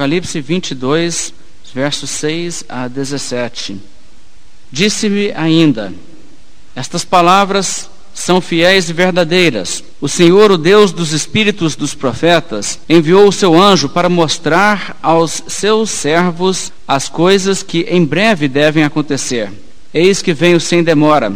[0.00, 1.34] Apocalipse 22,
[1.74, 3.76] versos 6 a 17.
[4.72, 5.92] Disse-me ainda:
[6.74, 9.84] Estas palavras são fiéis e verdadeiras.
[10.00, 15.42] O Senhor, o Deus dos espíritos dos profetas, enviou o seu anjo para mostrar aos
[15.48, 19.52] seus servos as coisas que em breve devem acontecer.
[19.92, 21.30] Eis que venho sem demora.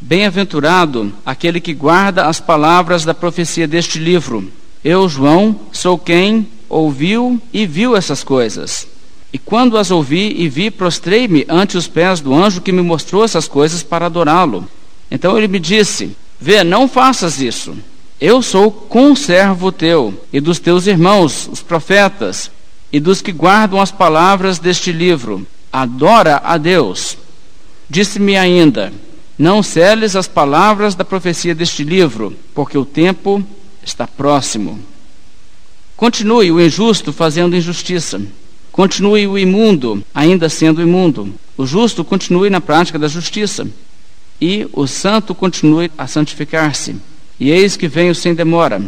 [0.00, 4.50] Bem-aventurado aquele que guarda as palavras da profecia deste livro.
[4.82, 8.86] Eu, João, sou quem ouviu e viu essas coisas.
[9.32, 13.24] E quando as ouvi e vi, prostrei-me ante os pés do anjo que me mostrou
[13.24, 14.66] essas coisas para adorá-lo.
[15.10, 17.76] Então ele me disse: Vê, não faças isso.
[18.20, 22.50] Eu sou conservo teu e dos teus irmãos, os profetas,
[22.92, 25.46] e dos que guardam as palavras deste livro.
[25.72, 27.16] Adora a Deus.
[27.88, 28.92] Disse-me ainda:
[29.38, 33.44] Não celes as palavras da profecia deste livro, porque o tempo
[33.84, 34.80] está próximo.
[35.98, 38.22] Continue o injusto fazendo injustiça.
[38.70, 41.34] Continue o imundo ainda sendo imundo.
[41.56, 43.66] O justo continue na prática da justiça
[44.40, 46.94] e o santo continue a santificar-se.
[47.40, 48.80] E eis que venho sem demora,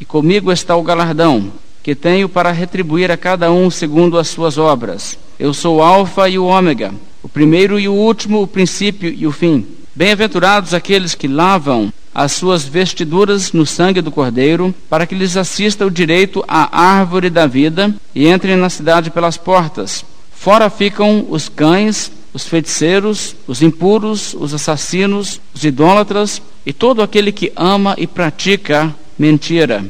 [0.00, 1.52] e comigo está o galardão,
[1.84, 5.16] que tenho para retribuir a cada um segundo as suas obras.
[5.38, 9.24] Eu sou o Alfa e o Ômega, o primeiro e o último, o princípio e
[9.24, 9.64] o fim.
[9.94, 15.84] Bem-aventurados aqueles que lavam as suas vestiduras no sangue do Cordeiro, para que lhes assista
[15.84, 20.04] o direito à árvore da vida e entrem na cidade pelas portas.
[20.32, 27.30] Fora ficam os cães os feiticeiros, os impuros, os assassinos, os idólatras e todo aquele
[27.30, 29.84] que ama e pratica mentira.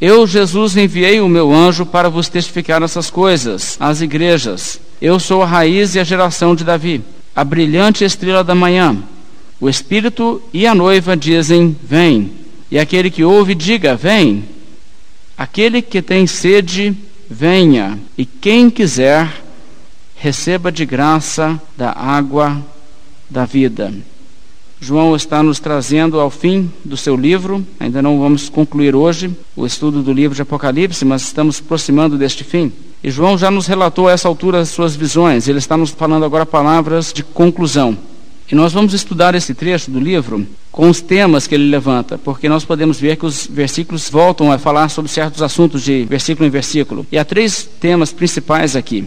[0.00, 4.80] Eu, Jesus, enviei o meu anjo para vos testificar essas coisas às igrejas.
[5.00, 7.02] Eu sou a raiz e a geração de Davi,
[7.34, 8.96] a brilhante estrela da manhã.
[9.60, 12.30] O Espírito e a noiva dizem: Vem.
[12.70, 14.44] E aquele que ouve, diga: Vem.
[15.36, 16.94] Aquele que tem sede,
[17.28, 17.98] venha.
[18.16, 19.42] E quem quiser,
[20.16, 22.64] receba de graça da água
[23.28, 23.92] da vida.
[24.80, 29.64] João está nos trazendo ao fim do seu livro, ainda não vamos concluir hoje o
[29.64, 32.70] estudo do livro de Apocalipse, mas estamos aproximando deste fim.
[33.02, 36.24] E João já nos relatou a essa altura as suas visões, ele está nos falando
[36.24, 37.96] agora palavras de conclusão.
[38.50, 42.48] E nós vamos estudar esse trecho do livro com os temas que ele levanta, porque
[42.48, 46.50] nós podemos ver que os versículos voltam a falar sobre certos assuntos de versículo em
[46.50, 47.06] versículo.
[47.10, 49.04] E há três temas principais aqui.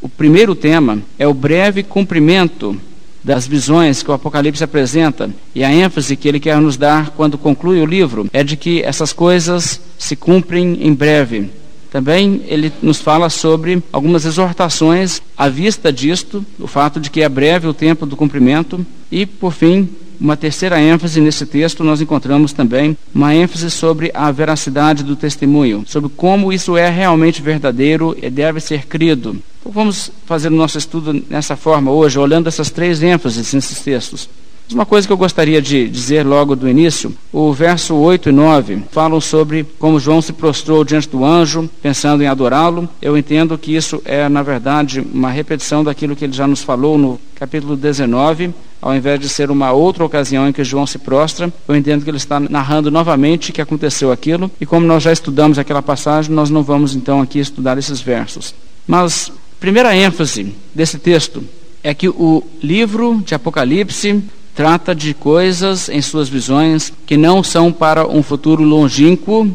[0.00, 2.76] O primeiro tema é o breve cumprimento
[3.22, 7.36] das visões que o Apocalipse apresenta e a ênfase que ele quer nos dar quando
[7.36, 11.50] conclui o livro é de que essas coisas se cumprem em breve.
[11.90, 17.28] Também ele nos fala sobre algumas exortações à vista disto, o fato de que é
[17.28, 19.88] breve o tempo do cumprimento e, por fim,
[20.20, 25.82] uma terceira ênfase nesse texto, nós encontramos também uma ênfase sobre a veracidade do testemunho,
[25.86, 29.36] sobre como isso é realmente verdadeiro e deve ser crido.
[29.60, 34.28] Então vamos fazer o nosso estudo nessa forma hoje, olhando essas três ênfases nesses textos.
[34.72, 38.84] Uma coisa que eu gostaria de dizer logo do início, o verso 8 e 9
[38.92, 42.88] falam sobre como João se prostrou diante do anjo, pensando em adorá-lo.
[43.02, 46.96] Eu entendo que isso é, na verdade, uma repetição daquilo que ele já nos falou
[46.96, 51.52] no capítulo 19, ao invés de ser uma outra ocasião em que João se prostra,
[51.66, 55.58] eu entendo que ele está narrando novamente que aconteceu aquilo, e como nós já estudamos
[55.58, 58.54] aquela passagem, nós não vamos então aqui estudar esses versos.
[58.86, 61.42] Mas, primeira ênfase desse texto
[61.82, 64.22] é que o livro de Apocalipse
[64.54, 69.50] trata de coisas em suas visões que não são para um futuro longínquo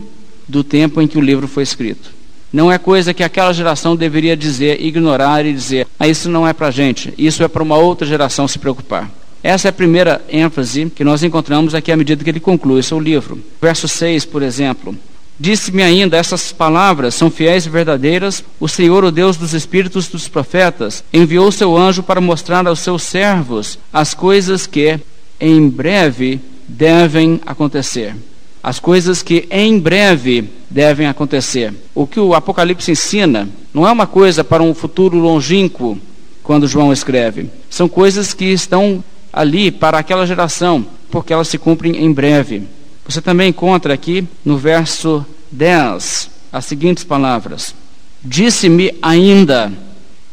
[0.48, 2.12] do tempo em que o livro foi escrito.
[2.52, 6.54] Não é coisa que aquela geração deveria dizer, ignorar e dizer, ah, isso não é
[6.54, 9.12] para gente, isso é para uma outra geração se preocupar.
[9.44, 13.00] Essa é a primeira ênfase que nós encontramos aqui à medida que ele conclui seu
[13.00, 13.40] livro.
[13.62, 14.96] Verso 6, por exemplo.
[15.40, 18.44] Disse-me ainda: essas palavras são fiéis e verdadeiras.
[18.60, 23.04] O Senhor, o Deus dos espíritos dos profetas, enviou seu anjo para mostrar aos seus
[23.04, 25.00] servos as coisas que
[25.40, 28.16] em breve devem acontecer.
[28.64, 31.72] As coisas que em breve devem acontecer.
[31.94, 36.00] O que o Apocalipse ensina não é uma coisa para um futuro longínquo,
[36.42, 37.50] quando João escreve.
[37.70, 42.64] São coisas que estão ali para aquela geração, porque elas se cumprem em breve.
[43.08, 47.76] Você também encontra aqui no verso 10 as seguintes palavras:
[48.24, 49.72] Disse-me ainda,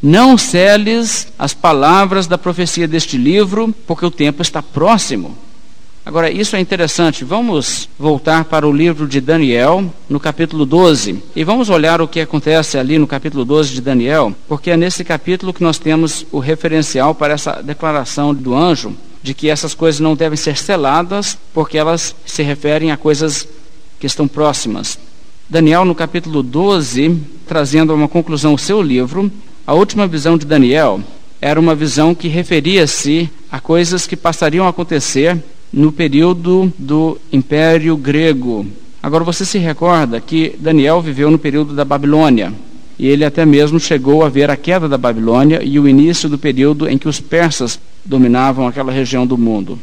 [0.02, 5.36] não celes as palavras da profecia deste livro, porque o tempo está próximo.
[6.04, 7.24] Agora, isso é interessante.
[7.24, 12.20] Vamos voltar para o livro de Daniel, no capítulo 12, e vamos olhar o que
[12.20, 16.40] acontece ali no capítulo 12 de Daniel, porque é nesse capítulo que nós temos o
[16.40, 21.78] referencial para essa declaração do anjo de que essas coisas não devem ser seladas, porque
[21.78, 23.46] elas se referem a coisas
[24.02, 24.98] que estão próximas.
[25.48, 29.30] Daniel, no capítulo 12, trazendo uma conclusão o seu livro,
[29.64, 31.00] a última visão de Daniel
[31.40, 35.40] era uma visão que referia-se a coisas que passariam a acontecer
[35.72, 38.66] no período do Império Grego.
[39.00, 42.52] Agora você se recorda que Daniel viveu no período da Babilônia,
[42.98, 46.38] e ele até mesmo chegou a ver a queda da Babilônia e o início do
[46.38, 49.78] período em que os persas dominavam aquela região do mundo.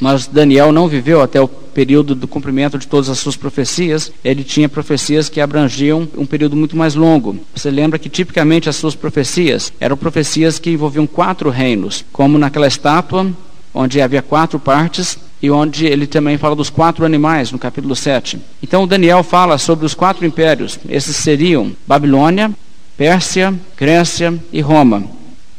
[0.00, 4.12] Mas Daniel não viveu até o período do cumprimento de todas as suas profecias.
[4.24, 7.38] Ele tinha profecias que abrangiam um período muito mais longo.
[7.54, 12.66] Você lembra que tipicamente as suas profecias eram profecias que envolviam quatro reinos, como naquela
[12.66, 13.30] estátua
[13.74, 18.38] onde havia quatro partes e onde ele também fala dos quatro animais, no capítulo 7.
[18.62, 20.78] Então Daniel fala sobre os quatro impérios.
[20.88, 22.52] Esses seriam Babilônia,
[22.96, 25.02] Pérsia, Grécia e Roma.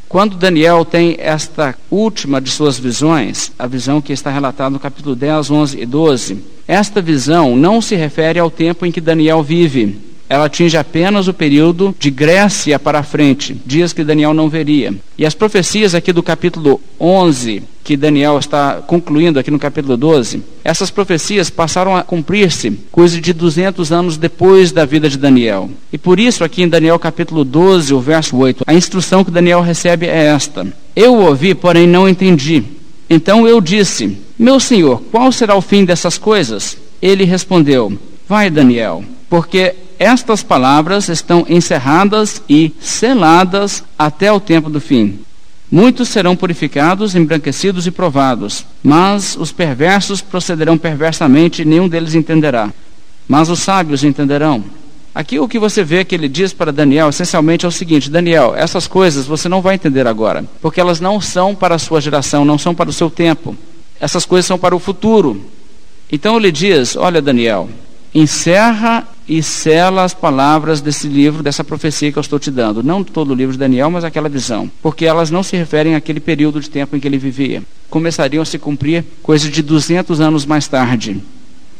[0.07, 5.15] Quando Daniel tem esta última de suas visões, a visão que está relatada no capítulo
[5.15, 9.99] 10, 11 e 12, esta visão não se refere ao tempo em que Daniel vive,
[10.35, 14.93] ela atinge apenas o período de Grécia para frente, dias que Daniel não veria.
[15.17, 20.43] E as profecias aqui do capítulo 11, que Daniel está concluindo aqui no capítulo 12,
[20.61, 25.69] essas profecias passaram a cumprir-se coisa de 200 anos depois da vida de Daniel.
[25.93, 29.61] E por isso aqui em Daniel capítulo 12, o verso 8, a instrução que Daniel
[29.61, 32.61] recebe é esta: Eu ouvi, porém não entendi.
[33.09, 36.75] Então eu disse: Meu senhor, qual será o fim dessas coisas?
[37.01, 37.97] Ele respondeu:
[38.27, 45.19] Vai, Daniel, porque estas palavras estão encerradas e seladas até o tempo do fim.
[45.71, 52.71] Muitos serão purificados, embranquecidos e provados, mas os perversos procederão perversamente e nenhum deles entenderá.
[53.27, 54.63] Mas os sábios entenderão.
[55.13, 58.53] Aqui o que você vê que ele diz para Daniel essencialmente é o seguinte: Daniel,
[58.55, 62.45] essas coisas você não vai entender agora, porque elas não são para a sua geração,
[62.45, 63.55] não são para o seu tempo.
[63.99, 65.45] Essas coisas são para o futuro.
[66.11, 67.69] Então ele diz: Olha, Daniel,
[68.13, 72.83] encerra e sela as palavras desse livro, dessa profecia que eu estou te dando.
[72.83, 74.69] Não todo o livro de Daniel, mas aquela visão.
[74.81, 77.63] Porque elas não se referem àquele período de tempo em que ele vivia.
[77.89, 81.21] Começariam a se cumprir coisa de 200 anos mais tarde.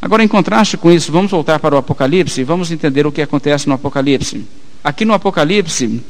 [0.02, 3.22] Agora, em contraste com isso, vamos voltar para o Apocalipse e vamos entender o que
[3.22, 4.44] acontece no Apocalipse.
[4.82, 6.00] Aqui no Apocalipse,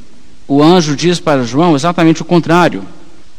[0.49, 2.83] o anjo diz para João exatamente o contrário.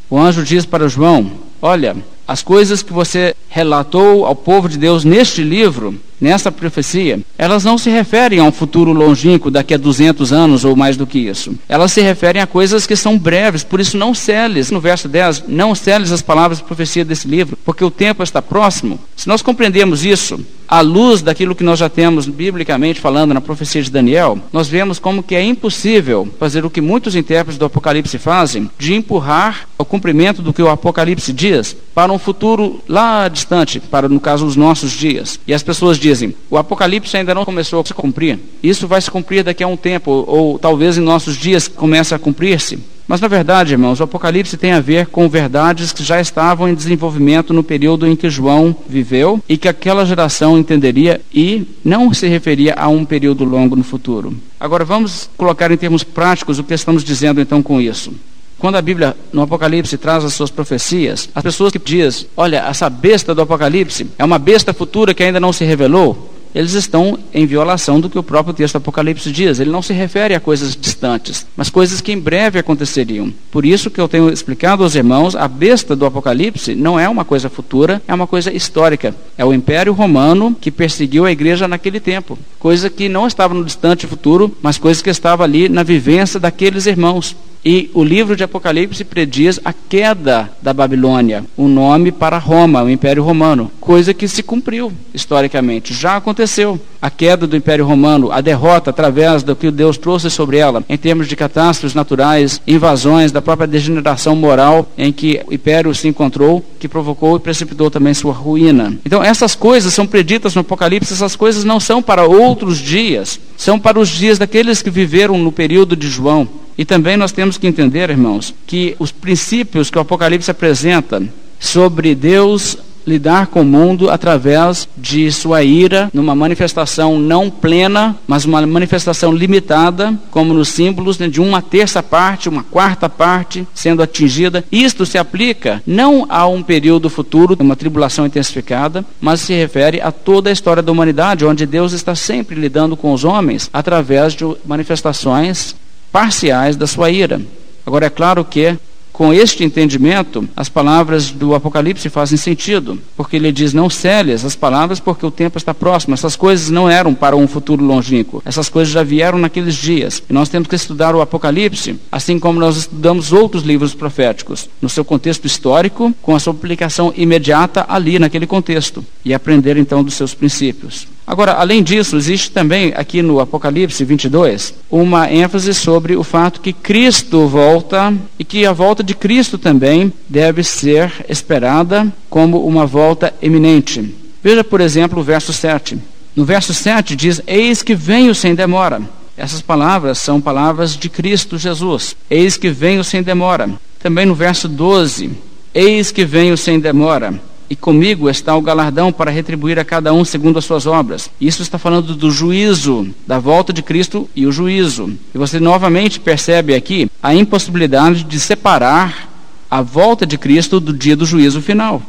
[0.09, 1.95] O anjo diz para João: Olha,
[2.27, 7.77] as coisas que você relatou ao povo de Deus neste livro, nessa profecia, elas não
[7.77, 11.55] se referem a um futuro longínquo daqui a 200 anos ou mais do que isso.
[11.69, 15.45] Elas se referem a coisas que são breves, por isso não celes, no verso 10,
[15.47, 18.99] não celes as palavras de profecia desse livro, porque o tempo está próximo.
[19.15, 23.81] Se nós compreendemos isso, à luz daquilo que nós já temos biblicamente falando na profecia
[23.81, 28.17] de Daniel, nós vemos como que é impossível fazer o que muitos intérpretes do Apocalipse
[28.17, 33.79] fazem, de empurrar o cumprimento do que o Apocalipse diz para um futuro lá distante,
[33.79, 35.39] para no caso os nossos dias.
[35.47, 38.39] E as pessoas dizem: o Apocalipse ainda não começou a se cumprir.
[38.61, 42.19] Isso vai se cumprir daqui a um tempo, ou talvez em nossos dias comece a
[42.19, 42.79] cumprir-se.
[43.07, 46.75] Mas na verdade, irmãos, o Apocalipse tem a ver com verdades que já estavam em
[46.75, 52.27] desenvolvimento no período em que João viveu e que aquela geração entenderia e não se
[52.27, 54.35] referia a um período longo no futuro.
[54.59, 58.11] Agora vamos colocar em termos práticos o que estamos dizendo então com isso.
[58.59, 62.89] Quando a Bíblia, no Apocalipse, traz as suas profecias, as pessoas que dizem, olha, essa
[62.89, 67.45] besta do Apocalipse é uma besta futura que ainda não se revelou, eles estão em
[67.45, 69.59] violação do que o próprio texto do Apocalipse diz.
[69.59, 73.31] Ele não se refere a coisas distantes, mas coisas que em breve aconteceriam.
[73.51, 77.23] Por isso que eu tenho explicado aos irmãos, a besta do Apocalipse não é uma
[77.23, 79.13] coisa futura, é uma coisa histórica.
[79.37, 82.39] É o Império Romano que perseguiu a igreja naquele tempo.
[82.57, 86.87] Coisa que não estava no distante futuro, mas coisa que estava ali na vivência daqueles
[86.87, 87.35] irmãos.
[87.69, 92.89] E o livro de Apocalipse prediz a queda da Babilônia, o nome para Roma, o
[92.89, 96.79] Império Romano, coisa que se cumpriu historicamente, já aconteceu.
[97.01, 100.95] A queda do Império Romano, a derrota através do que Deus trouxe sobre ela, em
[100.95, 106.63] termos de catástrofes naturais, invasões, da própria degeneração moral em que o Império se encontrou,
[106.79, 108.97] que provocou e precipitou também sua ruína.
[109.05, 113.77] Então, essas coisas são preditas no Apocalipse, essas coisas não são para outros dias, são
[113.77, 116.47] para os dias daqueles que viveram no período de João.
[116.77, 121.23] E também nós temos que entender, irmãos, que os princípios que o Apocalipse apresenta
[121.59, 128.43] sobre Deus lidar com o mundo através de sua ira, numa manifestação não plena, mas
[128.43, 134.03] uma manifestação limitada, como nos símbolos né, de uma terça parte, uma quarta parte sendo
[134.03, 134.63] atingida.
[134.69, 140.11] Isto se aplica não a um período futuro, uma tribulação intensificada, mas se refere a
[140.11, 144.43] toda a história da humanidade, onde Deus está sempre lidando com os homens através de
[144.65, 145.75] manifestações
[146.17, 147.39] parciais da sua ira.
[147.85, 148.75] Agora, é claro que
[149.17, 154.55] Com este entendimento, as palavras do Apocalipse fazem sentido, porque ele diz: Não celes as
[154.55, 156.13] palavras, porque o tempo está próximo.
[156.13, 160.21] Essas coisas não eram para um futuro longínquo, essas coisas já vieram naqueles dias.
[160.29, 164.87] E nós temos que estudar o Apocalipse, assim como nós estudamos outros livros proféticos, no
[164.87, 170.13] seu contexto histórico, com a sua aplicação imediata ali naquele contexto, e aprender então dos
[170.13, 171.07] seus princípios.
[171.27, 176.71] Agora, além disso, existe também aqui no Apocalipse 22 uma ênfase sobre o fato que
[176.71, 183.33] Cristo volta e que a volta de Cristo também deve ser esperada como uma volta
[183.41, 184.15] eminente.
[184.41, 185.97] Veja, por exemplo, o verso 7.
[186.33, 189.01] No verso 7 diz: Eis que venho sem demora.
[189.35, 192.15] Essas palavras são palavras de Cristo Jesus.
[192.29, 193.69] Eis que venho sem demora.
[193.99, 195.31] Também no verso 12:
[195.73, 197.37] Eis que venho sem demora
[197.69, 201.29] e comigo está o galardão para retribuir a cada um segundo as suas obras.
[201.39, 205.11] Isso está falando do juízo, da volta de Cristo e o juízo.
[205.33, 209.29] E você novamente percebe aqui a impossibilidade de separar
[209.69, 212.01] a volta de Cristo do dia do juízo final.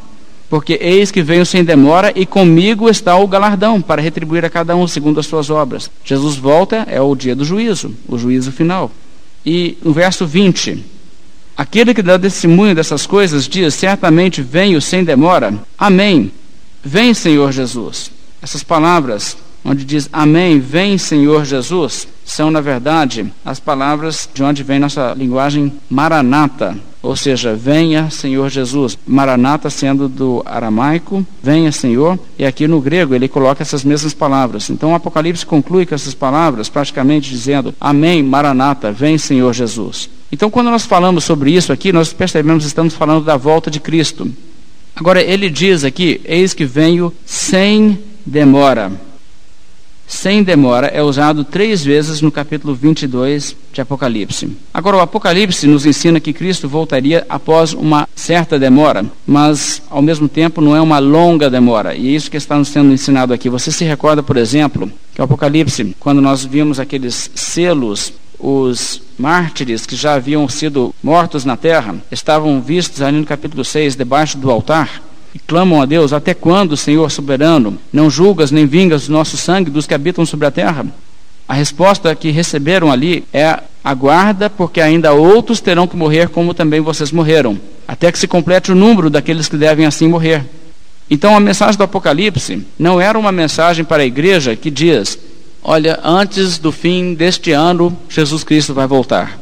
[0.49, 4.75] Porque eis que venho sem demora e comigo está o galardão para retribuir a cada
[4.75, 5.91] um segundo as suas obras.
[6.03, 8.91] Jesus volta é o dia do juízo, o juízo final.
[9.45, 10.83] E no verso 20,
[11.59, 15.53] Aquele que dá testemunho dessas coisas diz: Certamente venho sem demora.
[15.77, 16.31] Amém.
[16.81, 18.09] Vem, Senhor Jesus.
[18.41, 19.35] Essas palavras,
[19.65, 25.13] onde diz Amém, vem, Senhor Jesus, são, na verdade, as palavras de onde vem nossa
[25.13, 28.97] linguagem maranata, ou seja, venha Senhor Jesus.
[29.05, 34.69] Maranata sendo do aramaico, venha Senhor, e aqui no grego ele coloca essas mesmas palavras.
[34.69, 40.09] Então o Apocalipse conclui com essas palavras, praticamente dizendo: Amém, Maranata, vem Senhor Jesus.
[40.31, 43.79] Então, quando nós falamos sobre isso aqui, nós percebemos que estamos falando da volta de
[43.79, 44.31] Cristo.
[44.95, 48.91] Agora, ele diz aqui: Eis que venho sem demora.
[50.09, 54.57] Sem demora é usado três vezes no capítulo 22 de Apocalipse.
[54.73, 60.27] Agora, o Apocalipse nos ensina que Cristo voltaria após uma certa demora, mas ao mesmo
[60.27, 63.49] tempo não é uma longa demora, e é isso que está nos sendo ensinado aqui.
[63.49, 69.85] Você se recorda, por exemplo, que o Apocalipse, quando nós vimos aqueles selos os mártires
[69.85, 74.49] que já haviam sido mortos na terra estavam vistos ali no capítulo 6, debaixo do
[74.49, 75.01] altar,
[75.35, 79.69] e clamam a Deus: Até quando, Senhor soberano, não julgas nem vingas o nosso sangue
[79.69, 80.85] dos que habitam sobre a terra?
[81.47, 86.79] A resposta que receberam ali é: Aguarda, porque ainda outros terão que morrer, como também
[86.79, 90.45] vocês morreram, até que se complete o número daqueles que devem assim morrer.
[91.09, 95.17] Então a mensagem do Apocalipse não era uma mensagem para a igreja que diz:
[95.63, 99.39] Olha, antes do fim deste ano, Jesus Cristo vai voltar.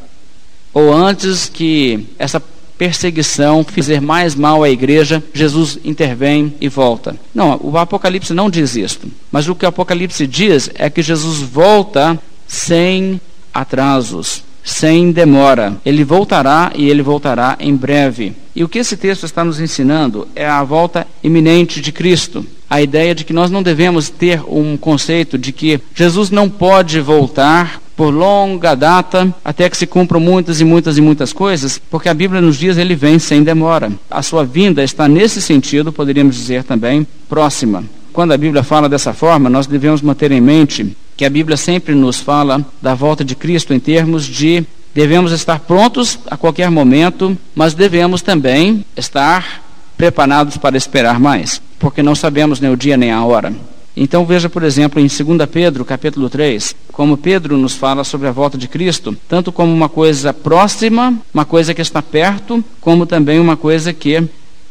[0.74, 2.42] Ou antes que essa
[2.78, 7.16] perseguição fizer mais mal à igreja, Jesus intervém e volta.
[7.34, 9.08] Não, o Apocalipse não diz isto.
[9.32, 13.20] Mas o que o Apocalipse diz é que Jesus volta sem
[13.54, 15.78] atrasos, sem demora.
[15.86, 18.34] Ele voltará e ele voltará em breve.
[18.56, 22.82] E o que esse texto está nos ensinando é a volta iminente de Cristo a
[22.82, 27.82] ideia de que nós não devemos ter um conceito de que Jesus não pode voltar
[27.96, 32.14] por longa data, até que se cumpram muitas e muitas e muitas coisas, porque a
[32.14, 33.92] Bíblia nos diz ele vem sem demora.
[34.10, 37.84] A sua vinda está nesse sentido, poderíamos dizer também, próxima.
[38.14, 41.96] Quando a Bíblia fala dessa forma, nós devemos manter em mente que a Bíblia sempre
[41.96, 47.36] nos fala da volta de Cristo em termos de devemos estar prontos a qualquer momento,
[47.56, 49.64] mas devemos também estar
[49.98, 53.54] preparados para esperar mais, porque não sabemos nem o dia nem a hora.
[54.00, 58.32] Então veja, por exemplo, em 2 Pedro, capítulo 3, como Pedro nos fala sobre a
[58.32, 63.40] volta de Cristo, tanto como uma coisa próxima, uma coisa que está perto, como também
[63.40, 64.24] uma coisa que,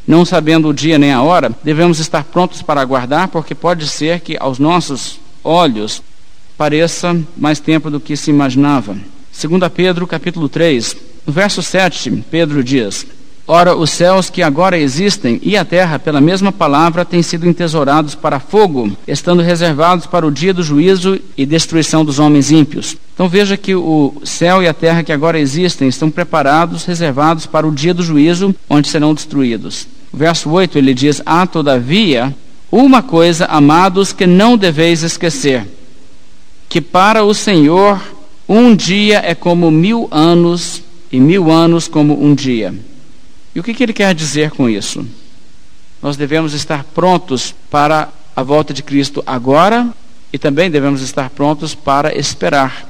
[0.06, 4.20] não sabendo o dia nem a hora, devemos estar prontos para aguardar, porque pode ser
[4.20, 6.00] que aos nossos olhos
[6.56, 8.96] pareça mais tempo do que se imaginava.
[9.32, 10.96] 2 Pedro, capítulo 3,
[11.26, 13.04] no verso 7, Pedro diz:
[13.48, 18.16] Ora, os céus que agora existem e a terra, pela mesma palavra, têm sido entesourados
[18.16, 22.96] para fogo, estando reservados para o dia do juízo e destruição dos homens ímpios.
[23.14, 27.66] Então veja que o céu e a terra que agora existem estão preparados, reservados para
[27.66, 29.86] o dia do juízo, onde serão destruídos.
[30.12, 32.34] Verso 8 ele diz: Há, todavia,
[32.70, 35.68] uma coisa, amados, que não deveis esquecer:
[36.68, 38.02] que para o Senhor
[38.48, 42.74] um dia é como mil anos, e mil anos como um dia.
[43.56, 45.02] E o que, que ele quer dizer com isso?
[46.02, 49.88] Nós devemos estar prontos para a volta de Cristo agora
[50.30, 52.86] e também devemos estar prontos para esperar,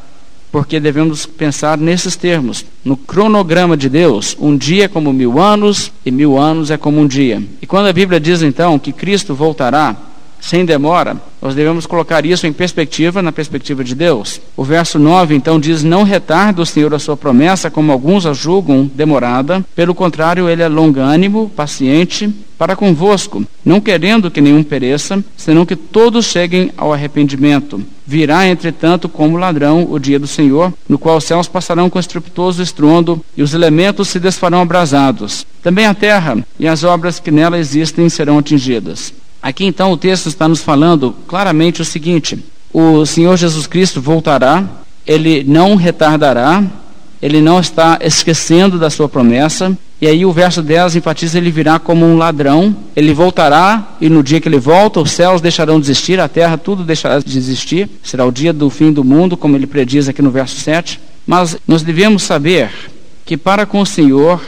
[0.50, 2.66] porque devemos pensar nesses termos.
[2.84, 7.00] No cronograma de Deus, um dia é como mil anos e mil anos é como
[7.00, 7.40] um dia.
[7.62, 9.94] E quando a Bíblia diz então que Cristo voltará
[10.46, 14.40] sem demora, nós devemos colocar isso em perspectiva, na perspectiva de Deus.
[14.56, 18.32] O verso 9 então diz: Não retarda o Senhor a sua promessa, como alguns a
[18.32, 25.22] julgam demorada, pelo contrário, ele é longânimo, paciente para convosco, não querendo que nenhum pereça,
[25.36, 27.82] senão que todos cheguem ao arrependimento.
[28.06, 32.62] Virá, entretanto, como ladrão o dia do Senhor, no qual os céus passarão com estrepitoso
[32.62, 35.44] estrondo e os elementos se desfarão abrasados.
[35.60, 39.12] Também a terra e as obras que nela existem serão atingidas.
[39.46, 42.36] Aqui então o texto está nos falando claramente o seguinte:
[42.72, 44.64] o Senhor Jesus Cristo voltará,
[45.06, 46.64] ele não retardará,
[47.22, 49.78] ele não está esquecendo da sua promessa.
[50.00, 54.20] E aí o verso 10 enfatiza: ele virá como um ladrão, ele voltará, e no
[54.20, 57.88] dia que ele volta, os céus deixarão de existir, a terra tudo deixará de existir.
[58.02, 60.98] Será o dia do fim do mundo, como ele prediz aqui no verso 7.
[61.24, 62.72] Mas nós devemos saber
[63.24, 64.40] que para com o Senhor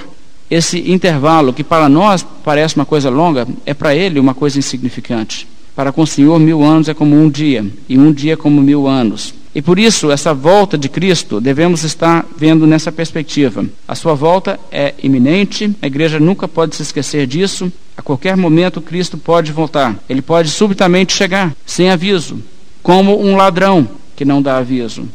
[0.51, 5.47] esse intervalo, que para nós parece uma coisa longa, é para ele uma coisa insignificante.
[5.77, 8.87] Para com o Senhor, mil anos é como um dia, e um dia como mil
[8.87, 9.35] anos.
[9.55, 13.65] E por isso, essa volta de Cristo, devemos estar vendo nessa perspectiva.
[13.87, 17.73] A sua volta é iminente, a igreja nunca pode se esquecer disso.
[17.97, 19.97] A qualquer momento, Cristo pode voltar.
[20.09, 22.43] Ele pode subitamente chegar, sem aviso,
[22.83, 25.09] como um ladrão que não dá aviso.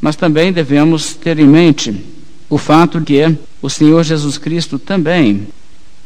[0.00, 1.94] Mas também devemos ter em mente
[2.54, 5.48] o fato que o Senhor Jesus Cristo também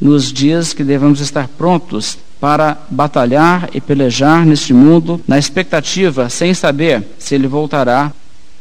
[0.00, 6.54] nos diz que devemos estar prontos para batalhar e pelejar neste mundo, na expectativa, sem
[6.54, 8.10] saber se ele voltará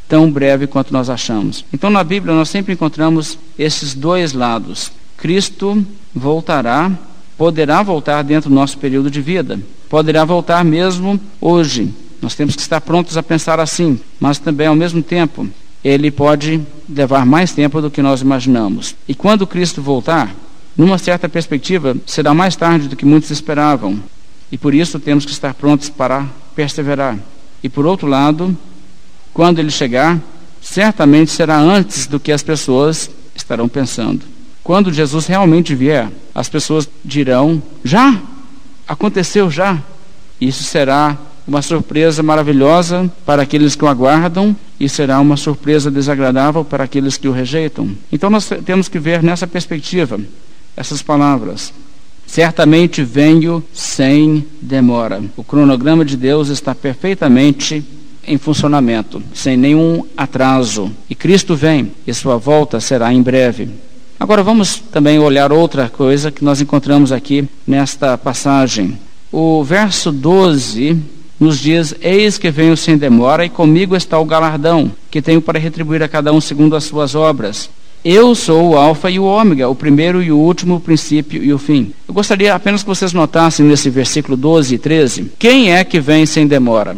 [0.06, 1.64] tão breve quanto nós achamos.
[1.72, 4.92] Então, na Bíblia, nós sempre encontramos esses dois lados.
[5.16, 5.82] Cristo
[6.14, 6.92] voltará,
[7.38, 11.94] poderá voltar dentro do nosso período de vida, poderá voltar mesmo hoje.
[12.20, 15.48] Nós temos que estar prontos a pensar assim, mas também, ao mesmo tempo,
[15.84, 18.94] ele pode levar mais tempo do que nós imaginamos.
[19.06, 20.34] E quando Cristo voltar,
[20.76, 24.02] numa certa perspectiva, será mais tarde do que muitos esperavam.
[24.50, 27.18] E por isso temos que estar prontos para perseverar.
[27.62, 28.56] E por outro lado,
[29.32, 30.18] quando ele chegar,
[30.60, 34.24] certamente será antes do que as pessoas estarão pensando.
[34.62, 38.20] Quando Jesus realmente vier, as pessoas dirão: já?
[38.86, 39.78] Aconteceu já?
[40.40, 41.16] Isso será
[41.48, 47.16] uma surpresa maravilhosa para aqueles que o aguardam e será uma surpresa desagradável para aqueles
[47.16, 47.88] que o rejeitam.
[48.12, 50.20] Então nós temos que ver nessa perspectiva
[50.76, 51.72] essas palavras.
[52.26, 55.22] Certamente venho sem demora.
[55.38, 57.82] O cronograma de Deus está perfeitamente
[58.26, 60.92] em funcionamento, sem nenhum atraso.
[61.08, 63.70] E Cristo vem e sua volta será em breve.
[64.20, 68.98] Agora vamos também olhar outra coisa que nós encontramos aqui nesta passagem.
[69.32, 74.90] O verso 12 nos diz: Eis que venho sem demora, e comigo está o galardão,
[75.10, 77.70] que tenho para retribuir a cada um segundo as suas obras.
[78.04, 81.52] Eu sou o Alfa e o Ômega, o primeiro e o último, o princípio e
[81.52, 81.92] o fim.
[82.06, 86.24] Eu gostaria apenas que vocês notassem nesse versículo 12 e 13: quem é que vem
[86.24, 86.96] sem demora?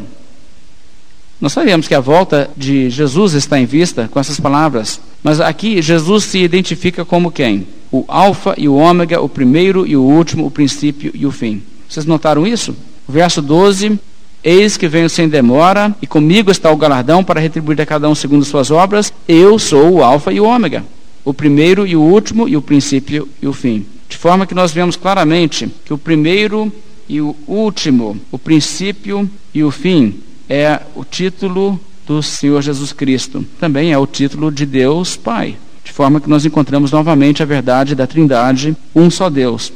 [1.40, 5.81] Nós sabemos que a volta de Jesus está em vista com essas palavras, mas aqui
[5.81, 7.66] Jesus se identifica como quem?
[7.90, 11.62] O Alfa e o Ômega, o primeiro e o último, o princípio e o fim.
[11.88, 12.76] Vocês notaram isso?
[13.09, 13.98] O verso 12
[14.42, 18.14] Eis que venho sem demora, e comigo está o galardão para retribuir a cada um
[18.14, 19.12] segundo suas obras.
[19.29, 20.83] Eu sou o Alfa e o Ômega,
[21.24, 23.85] o primeiro e o último, e o princípio e o fim.
[24.09, 26.72] De forma que nós vemos claramente que o primeiro
[27.09, 33.44] e o último, o princípio e o fim, é o título do Senhor Jesus Cristo.
[33.59, 35.57] Também é o título de Deus Pai.
[35.85, 39.72] De forma que nós encontramos novamente a verdade da Trindade, um só Deus.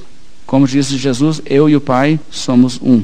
[0.46, 3.03] Como diz Jesus, eu e o Pai somos um.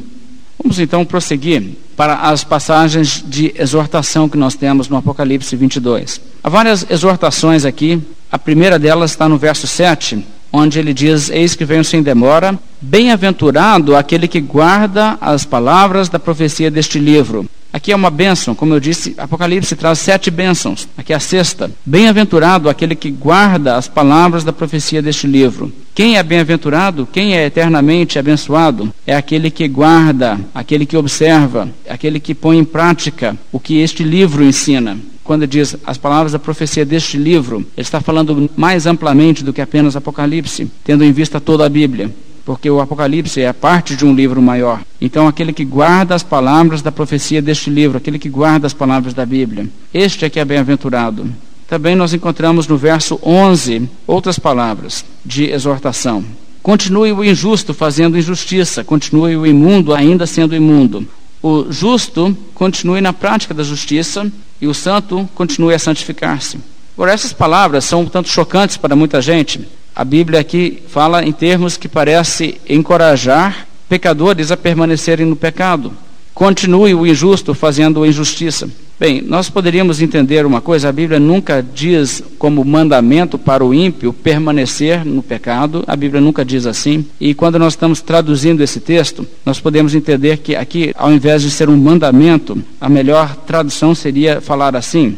[0.62, 6.20] Vamos então prosseguir para as passagens de exortação que nós temos no Apocalipse 22.
[6.44, 8.01] Há várias exortações aqui.
[8.31, 12.59] A primeira delas está no verso 7, onde ele diz: Eis que venho sem demora.
[12.81, 17.46] Bem-aventurado aquele que guarda as palavras da profecia deste livro.
[17.72, 20.88] Aqui é uma bênção, como eu disse, Apocalipse traz sete bênçãos.
[20.98, 21.70] Aqui é a sexta.
[21.87, 25.72] Bem-aventurado aquele que guarda as palavras da profecia deste livro.
[25.94, 32.18] Quem é bem-aventurado, quem é eternamente abençoado, é aquele que guarda, aquele que observa, aquele
[32.18, 34.98] que põe em prática o que este livro ensina.
[35.22, 39.61] Quando diz as palavras da profecia deste livro, ele está falando mais amplamente do que
[39.61, 42.11] apenas Apocalipse, tendo em vista toda a Bíblia
[42.44, 44.81] porque o Apocalipse é parte de um livro maior.
[45.00, 49.14] Então, aquele que guarda as palavras da profecia deste livro, aquele que guarda as palavras
[49.14, 51.26] da Bíblia, este é que é bem-aventurado.
[51.68, 56.24] Também nós encontramos no verso 11 outras palavras de exortação.
[56.62, 61.07] Continue o injusto fazendo injustiça, continue o imundo ainda sendo imundo.
[61.42, 66.59] O justo continue na prática da justiça e o santo continue a santificar-se.
[66.94, 69.66] Agora, essas palavras são um tanto chocantes para muita gente.
[69.94, 75.92] A Bíblia aqui fala em termos que parece encorajar pecadores a permanecerem no pecado.
[76.33, 78.68] Continue o injusto fazendo a injustiça.
[79.00, 84.12] Bem, nós poderíamos entender uma coisa: a Bíblia nunca diz como mandamento para o ímpio
[84.12, 87.05] permanecer no pecado, a Bíblia nunca diz assim.
[87.18, 91.50] E quando nós estamos traduzindo esse texto, nós podemos entender que aqui, ao invés de
[91.50, 95.16] ser um mandamento, a melhor tradução seria falar assim: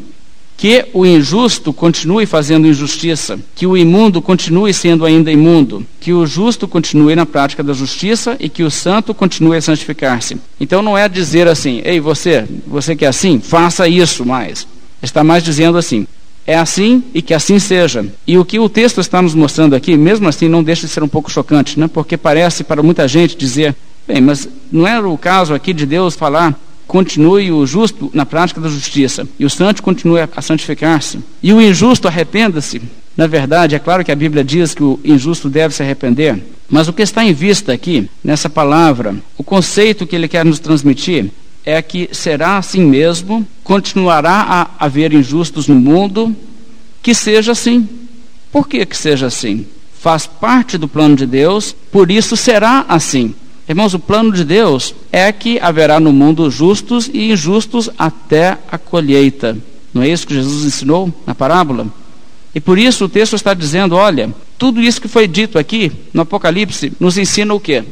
[0.63, 6.25] que o injusto continue fazendo injustiça, que o imundo continue sendo ainda imundo, que o
[6.25, 10.37] justo continue na prática da justiça e que o santo continue a santificar-se.
[10.61, 14.65] Então não é dizer assim, ei você, você que é assim, faça isso mais.
[15.03, 16.07] Está mais dizendo assim,
[16.47, 18.07] é assim e que assim seja.
[18.25, 21.03] E o que o texto está nos mostrando aqui, mesmo assim, não deixa de ser
[21.03, 21.91] um pouco chocante, né?
[21.93, 23.75] porque parece para muita gente dizer,
[24.07, 26.57] bem, mas não era o caso aqui de Deus falar
[26.93, 31.59] continue o justo na prática da justiça, e o santo continue a santificar-se, e o
[31.59, 32.83] injusto arrependa-se.
[33.17, 36.89] Na verdade, é claro que a Bíblia diz que o injusto deve se arrepender, mas
[36.89, 41.31] o que está em vista aqui, nessa palavra, o conceito que ele quer nos transmitir,
[41.65, 46.37] é que será assim mesmo, continuará a haver injustos no mundo,
[47.03, 47.89] que seja assim.
[48.53, 49.65] Por que que seja assim?
[49.99, 53.35] Faz parte do plano de Deus, por isso será assim.
[53.73, 58.77] Irmãos, o plano de Deus é que haverá no mundo justos e injustos até a
[58.77, 59.57] colheita.
[59.95, 61.87] Não é isso que Jesus ensinou na parábola?
[62.55, 66.21] E por isso o texto está dizendo: olha, tudo isso que foi dito aqui no
[66.21, 67.83] Apocalipse nos ensina o quê?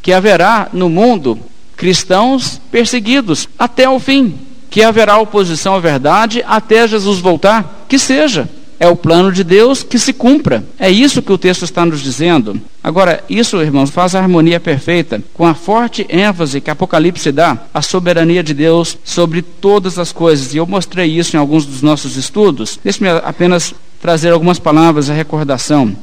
[0.00, 1.40] Que haverá no mundo
[1.76, 4.32] cristãos perseguidos até o fim,
[4.70, 7.84] que haverá oposição à verdade até Jesus voltar.
[7.88, 8.48] Que seja.
[8.78, 10.64] É o plano de Deus que se cumpra.
[10.78, 12.60] É isso que o texto está nos dizendo.
[12.84, 17.80] Agora, isso, irmãos, faz a harmonia perfeita com a forte ênfase que Apocalipse dá à
[17.80, 20.52] soberania de Deus sobre todas as coisas.
[20.52, 22.78] E eu mostrei isso em alguns dos nossos estudos.
[22.84, 25.96] Deixe-me apenas trazer algumas palavras à recordação.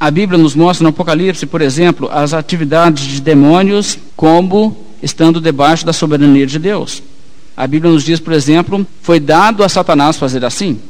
[0.00, 5.84] A Bíblia nos mostra no Apocalipse, por exemplo, as atividades de demônios como estando debaixo
[5.84, 7.02] da soberania de Deus.
[7.56, 10.80] A Bíblia nos diz, por exemplo, foi dado a Satanás fazer assim.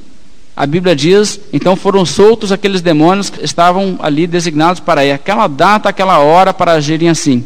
[0.57, 5.49] A Bíblia diz, então foram soltos aqueles demônios que estavam ali designados para ir aquela
[5.49, 7.45] data, aquela hora para agirem assim.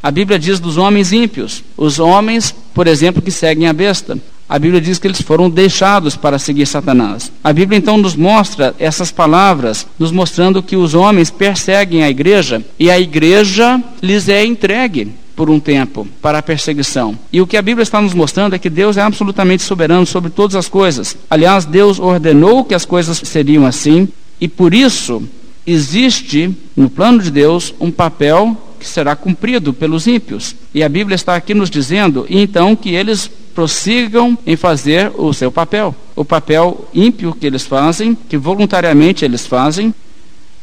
[0.00, 4.16] A Bíblia diz dos homens ímpios, os homens, por exemplo, que seguem a besta.
[4.48, 7.32] A Bíblia diz que eles foram deixados para seguir Satanás.
[7.42, 12.64] A Bíblia então nos mostra essas palavras, nos mostrando que os homens perseguem a igreja
[12.78, 17.16] e a igreja lhes é entregue por um tempo para a perseguição.
[17.30, 20.30] E o que a Bíblia está nos mostrando é que Deus é absolutamente soberano sobre
[20.30, 21.14] todas as coisas.
[21.28, 24.08] Aliás, Deus ordenou que as coisas seriam assim,
[24.40, 25.22] e por isso
[25.66, 30.54] existe no plano de Deus um papel que será cumprido pelos ímpios.
[30.72, 35.50] E a Bíblia está aqui nos dizendo, então, que eles prossigam em fazer o seu
[35.50, 35.94] papel.
[36.14, 39.94] O papel ímpio que eles fazem, que voluntariamente eles fazem.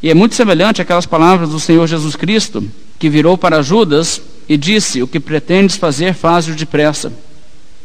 [0.02, 2.64] E é muito semelhante àquelas palavras do Senhor Jesus Cristo,
[3.00, 7.12] que virou para Judas e disse: O que pretendes fazer, faz-o depressa.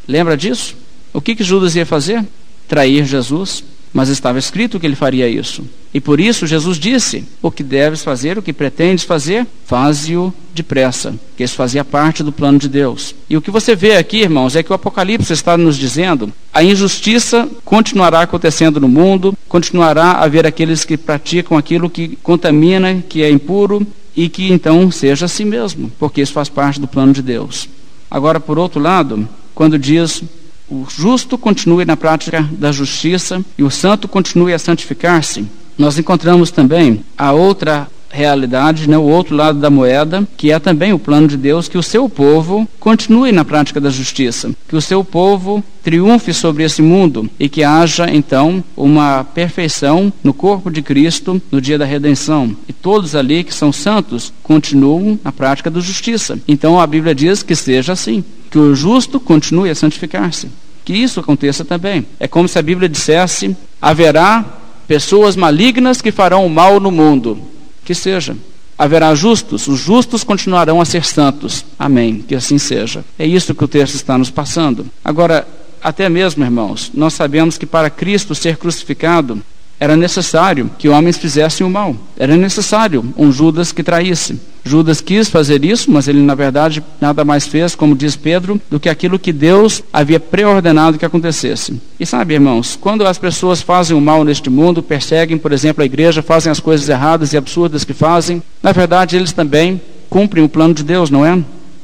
[0.06, 0.74] Lembra disso?
[1.12, 2.24] O que, que Judas ia fazer?
[2.66, 3.64] Trair Jesus.
[3.92, 5.64] Mas estava escrito que ele faria isso.
[5.92, 11.14] E por isso Jesus disse: O que deves fazer, o que pretendes fazer, faze-o depressa.
[11.36, 13.14] Que isso fazia parte do plano de Deus.
[13.30, 16.62] E o que você vê aqui, irmãos, é que o Apocalipse está nos dizendo: a
[16.62, 23.22] injustiça continuará acontecendo no mundo, continuará a haver aqueles que praticam aquilo que contamina, que
[23.22, 23.86] é impuro,
[24.18, 27.68] e que então seja assim mesmo, porque isso faz parte do plano de Deus.
[28.10, 30.24] Agora, por outro lado, quando diz
[30.68, 35.46] o justo continue na prática da justiça e o santo continue a santificar-se,
[35.78, 40.92] nós encontramos também a outra realidade, né, o outro lado da moeda, que é também
[40.92, 44.80] o plano de Deus, que o seu povo continue na prática da justiça, que o
[44.80, 50.82] seu povo triunfe sobre esse mundo e que haja então uma perfeição no corpo de
[50.82, 52.54] Cristo no dia da redenção.
[52.68, 56.38] E todos ali que são santos continuam na prática da justiça.
[56.46, 60.48] Então a Bíblia diz que seja assim, que o justo continue a santificar-se.
[60.84, 62.06] Que isso aconteça também.
[62.18, 64.42] É como se a Bíblia dissesse: haverá
[64.86, 67.38] pessoas malignas que farão o mal no mundo
[67.88, 68.36] que seja.
[68.76, 71.64] Haverá justos, os justos continuarão a ser santos.
[71.78, 72.22] Amém.
[72.28, 73.02] Que assim seja.
[73.18, 74.84] É isso que o texto está nos passando.
[75.02, 75.48] Agora,
[75.82, 79.42] até mesmo, irmãos, nós sabemos que para Cristo ser crucificado,
[79.80, 81.94] era necessário que homens fizessem o mal.
[82.16, 84.40] Era necessário um Judas que traísse.
[84.64, 88.78] Judas quis fazer isso, mas ele, na verdade, nada mais fez, como diz Pedro, do
[88.78, 91.80] que aquilo que Deus havia preordenado que acontecesse.
[91.98, 95.86] E sabe, irmãos, quando as pessoas fazem o mal neste mundo, perseguem, por exemplo, a
[95.86, 100.48] igreja, fazem as coisas erradas e absurdas que fazem, na verdade, eles também cumprem o
[100.48, 101.38] plano de Deus, não é?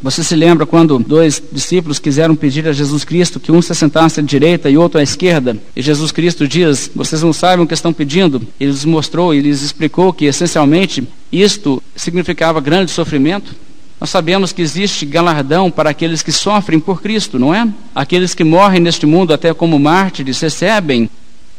[0.04, 4.20] Você se lembra quando dois discípulos quiseram pedir a Jesus Cristo que um se sentasse
[4.20, 5.56] à direita e outro à esquerda?
[5.74, 8.46] E Jesus Cristo diz: Vocês não sabem o que estão pedindo?
[8.60, 13.56] Ele lhes mostrou e lhes explicou que, essencialmente, isto significava grande sofrimento.
[13.98, 17.66] Nós sabemos que existe galardão para aqueles que sofrem por Cristo, não é?
[17.94, 21.08] Aqueles que morrem neste mundo até como mártires recebem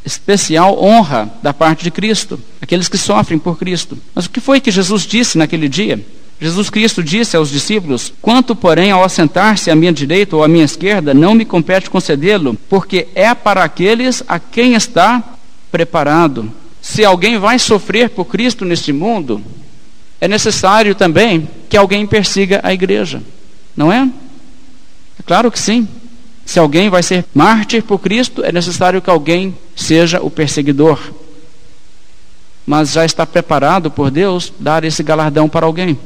[0.05, 3.97] especial honra da parte de Cristo, aqueles que sofrem por Cristo.
[4.13, 5.99] Mas o que foi que Jesus disse naquele dia?
[6.39, 10.65] Jesus Cristo disse aos discípulos: Quanto, porém, ao assentar-se à minha direita ou à minha
[10.65, 15.23] esquerda, não me compete concedê-lo, porque é para aqueles a quem está
[15.71, 16.51] preparado.
[16.81, 19.41] Se alguém vai sofrer por Cristo neste mundo,
[20.19, 23.21] é necessário também que alguém persiga a igreja,
[23.75, 24.09] não é?
[25.19, 25.87] É claro que sim.
[26.45, 30.99] Se alguém vai ser mártir por Cristo, é necessário que alguém seja o perseguidor.
[32.67, 35.97] Mas já está preparado por Deus dar esse galardão para alguém.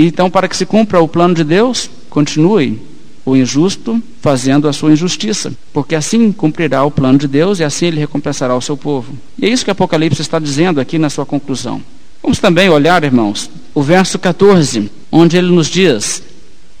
[0.00, 2.80] E então, para que se cumpra o plano de Deus, continue
[3.22, 7.84] o injusto fazendo a sua injustiça, porque assim cumprirá o plano de Deus e assim
[7.84, 9.12] ele recompensará o seu povo.
[9.38, 11.82] E é isso que Apocalipse está dizendo aqui na sua conclusão.
[12.22, 16.22] Vamos também olhar, irmãos, o verso 14, onde ele nos diz: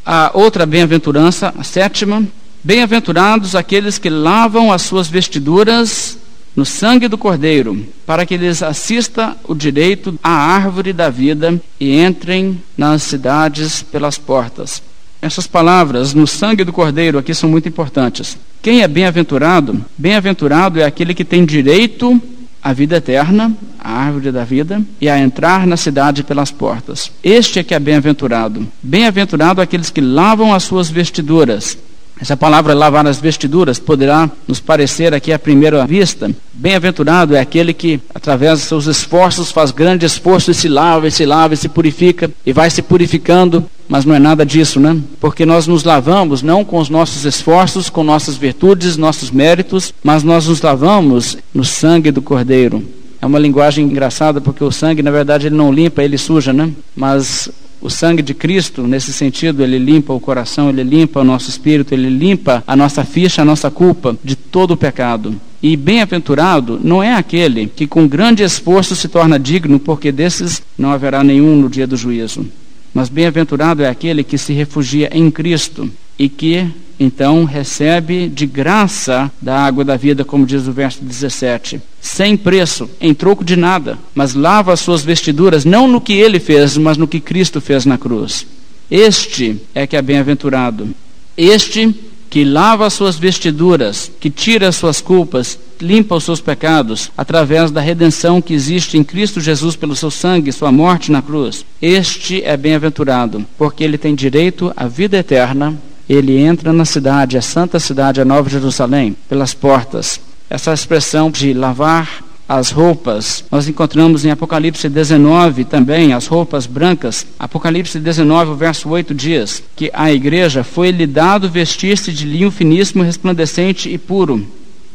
[0.02, 2.26] a outra bem-aventurança, a sétima,
[2.64, 6.16] bem-aventurados aqueles que lavam as suas vestiduras
[6.54, 12.00] no sangue do Cordeiro, para que lhes assista o direito à árvore da vida e
[12.00, 14.82] entrem nas cidades pelas portas.
[15.22, 18.38] Essas palavras, no sangue do Cordeiro, aqui são muito importantes.
[18.62, 19.84] Quem é bem-aventurado?
[19.96, 22.20] Bem-aventurado é aquele que tem direito
[22.62, 27.10] à vida eterna, à árvore da vida, e a entrar na cidade pelas portas.
[27.22, 28.66] Este é que é bem-aventurado.
[28.82, 31.76] Bem-aventurado aqueles que lavam as suas vestiduras
[32.20, 36.30] essa palavra lavar as vestiduras poderá nos parecer aqui à primeira vista.
[36.52, 41.10] Bem-aventurado é aquele que, através dos seus esforços, faz grande esforço e se lava, e
[41.10, 44.98] se lava, e se purifica, e vai se purificando, mas não é nada disso, né?
[45.18, 50.22] Porque nós nos lavamos não com os nossos esforços, com nossas virtudes, nossos méritos, mas
[50.22, 52.84] nós nos lavamos no sangue do Cordeiro.
[53.22, 56.70] É uma linguagem engraçada porque o sangue, na verdade, ele não limpa, ele suja, né?
[56.94, 61.48] Mas o sangue de Cristo, nesse sentido, ele limpa o coração, ele limpa o nosso
[61.48, 65.34] espírito, ele limpa a nossa ficha, a nossa culpa de todo o pecado.
[65.62, 70.90] E bem-aventurado não é aquele que com grande esforço se torna digno, porque desses não
[70.90, 72.46] haverá nenhum no dia do juízo.
[72.92, 76.66] Mas bem-aventurado é aquele que se refugia em Cristo e que
[77.00, 82.90] então recebe de graça da água da vida, como diz o verso 17, sem preço,
[83.00, 86.98] em troco de nada, mas lava as suas vestiduras, não no que ele fez, mas
[86.98, 88.46] no que Cristo fez na cruz.
[88.90, 90.90] Este é que é bem-aventurado.
[91.38, 91.94] Este
[92.28, 97.70] que lava as suas vestiduras, que tira as suas culpas, limpa os seus pecados, através
[97.70, 101.64] da redenção que existe em Cristo Jesus pelo seu sangue, sua morte na cruz.
[101.80, 105.76] Este é bem-aventurado, porque ele tem direito à vida eterna
[106.10, 110.20] ele entra na cidade, a santa cidade, a Nova Jerusalém, pelas portas.
[110.50, 117.24] Essa expressão de lavar as roupas, nós encontramos em Apocalipse 19 também, as roupas brancas.
[117.38, 123.04] Apocalipse 19, o verso 8 diz que a igreja foi-lhe dado vestir-se de linho finíssimo,
[123.04, 124.44] resplandecente e puro,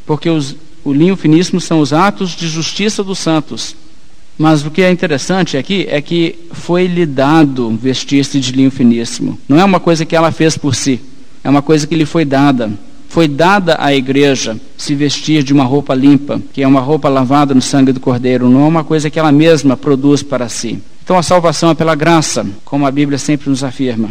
[0.06, 3.74] porque os, o linho finíssimo são os atos de justiça dos santos.
[4.38, 9.40] Mas o que é interessante aqui é que foi-lhe dado vestir-se de linho finíssimo.
[9.48, 11.00] Não é uma coisa que ela fez por si,
[11.44, 12.72] é uma coisa que lhe foi dada.
[13.08, 17.54] Foi dada à igreja se vestir de uma roupa limpa, que é uma roupa lavada
[17.54, 20.80] no sangue do Cordeiro, não é uma coisa que ela mesma produz para si.
[21.02, 24.10] Então a salvação é pela graça, como a Bíblia sempre nos afirma.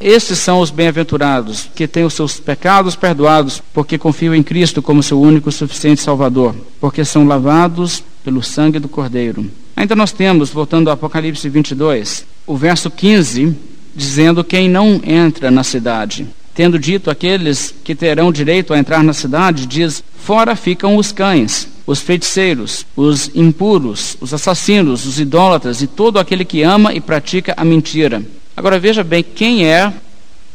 [0.00, 5.02] Estes são os bem-aventurados, que têm os seus pecados perdoados, porque confiam em Cristo como
[5.02, 9.48] seu único e suficiente Salvador, porque são lavados pelo sangue do Cordeiro.
[9.76, 13.54] Ainda nós temos, voltando ao Apocalipse 22, o verso 15,
[13.94, 16.26] dizendo quem não entra na cidade.
[16.52, 21.68] Tendo dito aqueles que terão direito a entrar na cidade, diz: Fora ficam os cães,
[21.86, 27.54] os feiticeiros, os impuros, os assassinos, os idólatras e todo aquele que ama e pratica
[27.56, 28.20] a mentira.
[28.56, 29.92] Agora veja bem quem é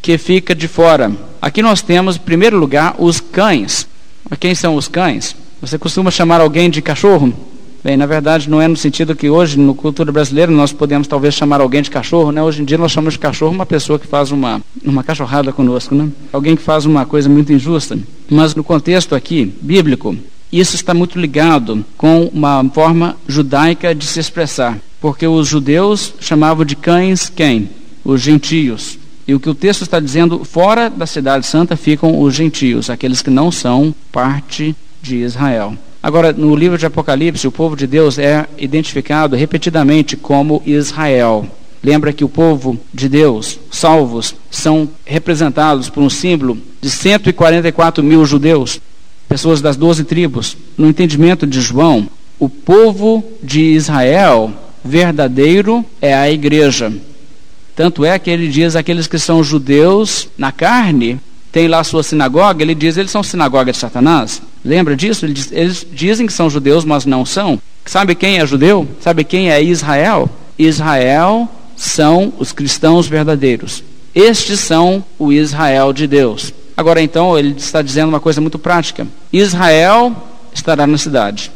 [0.01, 1.09] que fica de fora.
[1.41, 3.87] Aqui nós temos, em primeiro lugar, os cães.
[4.41, 5.33] Quem são os cães?
[5.61, 7.50] Você costuma chamar alguém de cachorro?
[7.83, 11.33] Bem, na verdade não é no sentido que hoje, no cultura brasileira, nós podemos talvez
[11.33, 12.41] chamar alguém de cachorro, né?
[12.41, 15.95] Hoje em dia nós chamamos de cachorro uma pessoa que faz uma, uma cachorrada conosco,
[15.95, 16.07] né?
[16.31, 17.97] Alguém que faz uma coisa muito injusta.
[18.29, 20.15] Mas no contexto aqui, bíblico,
[20.51, 24.77] isso está muito ligado com uma forma judaica de se expressar.
[24.99, 27.67] Porque os judeus chamavam de cães quem?
[28.05, 28.99] Os gentios.
[29.27, 33.23] E o que o texto está dizendo, fora da cidade santa ficam os gentios, aqueles
[33.23, 35.75] que não são parte de Israel.
[36.03, 41.45] Agora, no livro de Apocalipse, o povo de Deus é identificado repetidamente como Israel.
[41.83, 48.25] Lembra que o povo de Deus, salvos, são representados por um símbolo de 144 mil
[48.25, 48.81] judeus,
[49.27, 50.57] pessoas das doze tribos.
[50.75, 52.07] No entendimento de João,
[52.39, 54.51] o povo de Israel
[54.83, 56.91] verdadeiro é a igreja.
[57.75, 61.19] Tanto é que ele diz aqueles que são judeus na carne,
[61.51, 64.41] tem lá sua sinagoga, ele diz eles são sinagoga de Satanás.
[64.63, 65.25] Lembra disso?
[65.25, 67.59] Eles, dizem que são judeus, mas não são.
[67.85, 68.87] Sabe quem é judeu?
[68.99, 70.29] Sabe quem é Israel?
[70.57, 73.83] Israel são os cristãos verdadeiros.
[74.13, 76.53] Estes são o Israel de Deus.
[76.77, 80.15] Agora então, ele está dizendo uma coisa muito prática: Israel
[80.53, 81.51] estará na cidade.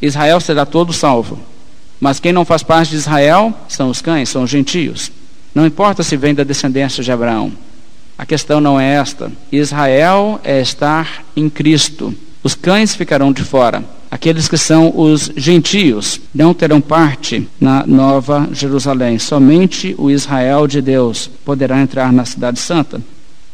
[0.00, 1.38] Israel será todo salvo.
[2.00, 5.10] Mas quem não faz parte de Israel são os cães, são os gentios.
[5.54, 7.52] Não importa se vem da descendência de Abraão.
[8.16, 9.30] A questão não é esta.
[9.50, 12.14] Israel é estar em Cristo.
[12.42, 13.84] Os cães ficarão de fora.
[14.10, 19.18] Aqueles que são os gentios não terão parte na Nova Jerusalém.
[19.18, 23.02] Somente o Israel de Deus poderá entrar na Cidade Santa.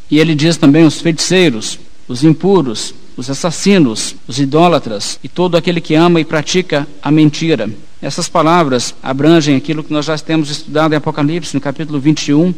[0.09, 5.81] E ele diz também os feiticeiros, os impuros, os assassinos, os idólatras e todo aquele
[5.81, 7.69] que ama e pratica a mentira.
[8.01, 12.53] Essas palavras abrangem aquilo que nós já temos estudado em Apocalipse, no capítulo 21.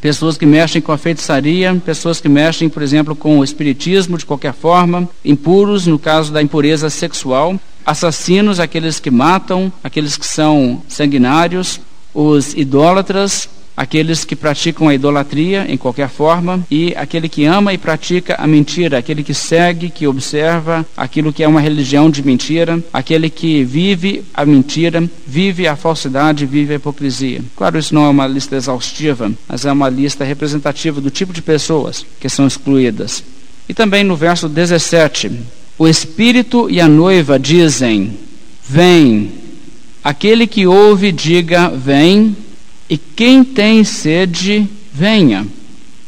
[0.00, 4.26] Pessoas que mexem com a feitiçaria, pessoas que mexem, por exemplo, com o espiritismo de
[4.26, 10.82] qualquer forma, impuros, no caso da impureza sexual, assassinos, aqueles que matam, aqueles que são
[10.88, 11.80] sanguinários,
[12.12, 17.78] os idólatras, aqueles que praticam a idolatria em qualquer forma e aquele que ama e
[17.78, 22.82] pratica a mentira, aquele que segue, que observa aquilo que é uma religião de mentira,
[22.92, 27.42] aquele que vive a mentira, vive a falsidade, vive a hipocrisia.
[27.54, 31.42] Claro, isso não é uma lista exaustiva, mas é uma lista representativa do tipo de
[31.42, 33.22] pessoas que são excluídas.
[33.68, 35.30] E também no verso 17,
[35.78, 38.16] o Espírito e a noiva dizem:
[38.68, 39.32] Vem.
[40.02, 42.36] Aquele que ouve, diga: Vem.
[42.88, 45.46] E quem tem sede, venha.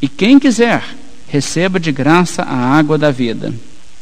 [0.00, 0.82] E quem quiser,
[1.28, 3.52] receba de graça a água da vida.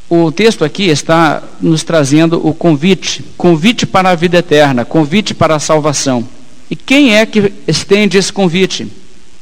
[0.09, 5.57] O texto aqui está nos trazendo o convite, convite para a vida eterna, convite para
[5.57, 6.27] a salvação.
[6.71, 8.87] E quem é que estende esse convite?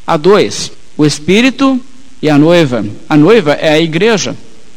[0.07, 1.79] Há dois: o Espírito
[2.23, 2.85] e a noiva.
[3.09, 4.35] A noiva é a igreja.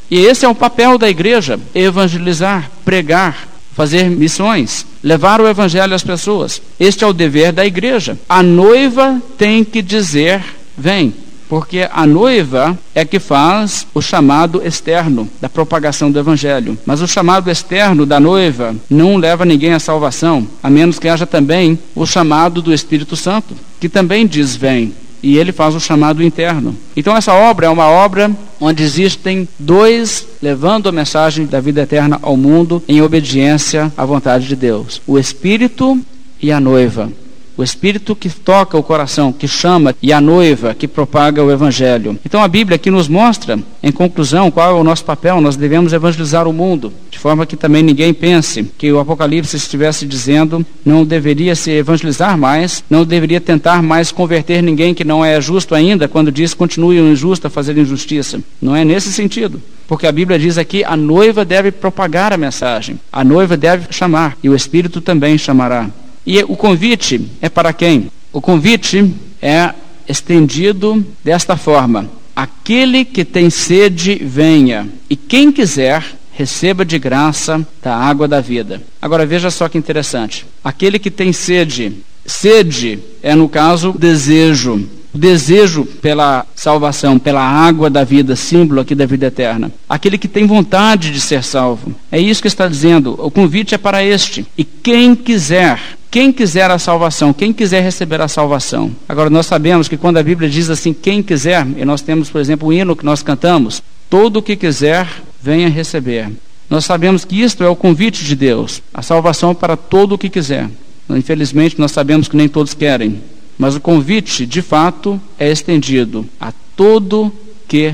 [0.10, 6.04] E esse é o papel da igreja: evangelizar, pregar, fazer missões, levar o evangelho às
[6.04, 6.60] pessoas.
[6.80, 8.18] Este é o dever da igreja.
[8.28, 10.44] A noiva tem que dizer:
[10.76, 11.14] vem.
[11.48, 16.78] Porque a noiva é que faz o chamado externo da propagação do evangelho.
[16.86, 21.26] Mas o chamado externo da noiva não leva ninguém à salvação, a menos que haja
[21.26, 26.24] também o chamado do Espírito Santo, que também diz: vem e ele faz o chamado
[26.24, 26.76] interno.
[26.96, 32.20] Então, essa obra é uma obra onde existem dois levando a mensagem da vida eterna
[32.22, 36.00] ao mundo em obediência à vontade de Deus: o Espírito
[36.42, 37.12] e a noiva
[37.58, 42.18] o Espírito que toca o coração, que chama, e a noiva que propaga o Evangelho.
[42.24, 45.42] Então a Bíblia aqui nos mostra, em conclusão, qual é o nosso papel.
[45.42, 50.06] Nós devemos evangelizar o mundo, de forma que também ninguém pense que o Apocalipse estivesse
[50.06, 55.42] dizendo não deveria se evangelizar mais, não deveria tentar mais converter ninguém que não é
[55.42, 58.40] justo ainda, quando diz continue o injusto a fazer injustiça.
[58.62, 59.60] Não é nesse sentido.
[59.88, 64.38] Porque a Bíblia diz aqui: a noiva deve propagar a mensagem, a noiva deve chamar,
[64.44, 65.90] e o Espírito também chamará.
[66.28, 68.12] E o convite é para quem?
[68.34, 69.74] O convite é
[70.10, 77.96] estendido desta forma: aquele que tem sede, venha, e quem quiser, receba de graça da
[77.96, 78.84] água da vida.
[79.02, 81.94] Agora veja só que interessante: aquele que tem sede,
[82.26, 88.94] sede é no caso desejo, o desejo pela salvação, pela água da vida, símbolo aqui
[88.94, 89.72] da vida eterna.
[89.88, 91.94] Aquele que tem vontade de ser salvo.
[92.12, 93.16] É isso que está dizendo.
[93.18, 94.46] O convite é para este.
[94.58, 95.80] E quem quiser,
[96.12, 98.92] quem quiser a salvação, quem quiser receber a salvação.
[99.08, 102.42] Agora, nós sabemos que quando a Bíblia diz assim, quem quiser, e nós temos, por
[102.42, 105.08] exemplo, o hino que nós cantamos, todo o que quiser,
[105.42, 106.30] venha receber.
[106.70, 110.30] Nós sabemos que isto é o convite de Deus, a salvação para todo o que
[110.30, 110.70] quiser.
[111.10, 113.22] Infelizmente, nós sabemos que nem todos querem,
[113.58, 117.32] mas o convite, de fato, é estendido a todo
[117.68, 117.94] que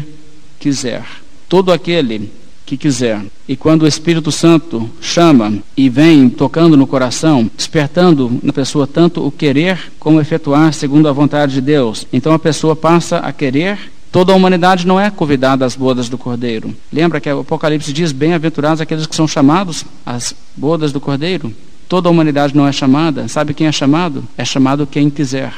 [0.59, 1.05] quiser.
[1.47, 2.29] Todo aquele
[2.65, 3.21] que quiser.
[3.47, 9.25] E quando o Espírito Santo chama e vem tocando no coração, despertando na pessoa tanto
[9.25, 13.77] o querer como efetuar segundo a vontade de Deus, então a pessoa passa a querer.
[14.11, 16.73] Toda a humanidade não é convidada às bodas do Cordeiro.
[16.91, 21.51] Lembra que o Apocalipse diz: Bem-aventurados aqueles que são chamados às bodas do Cordeiro?
[21.93, 23.27] Toda a humanidade não é chamada.
[23.27, 24.27] Sabe quem é chamado?
[24.35, 25.53] É chamado quem quiser.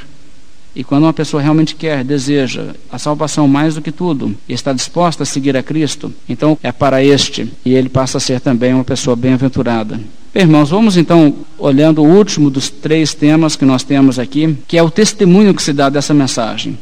[0.75, 4.73] E quando uma pessoa realmente quer, deseja a salvação mais do que tudo e está
[4.73, 8.73] disposta a seguir a Cristo, então é para este e ele passa a ser também
[8.73, 9.97] uma pessoa bem-aventurada.
[10.35, 14.83] Irmãos, vamos então olhando o último dos três temas que nós temos aqui, que é
[14.83, 16.77] o testemunho que se dá dessa mensagem.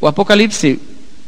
[0.00, 0.80] O Apocalipse,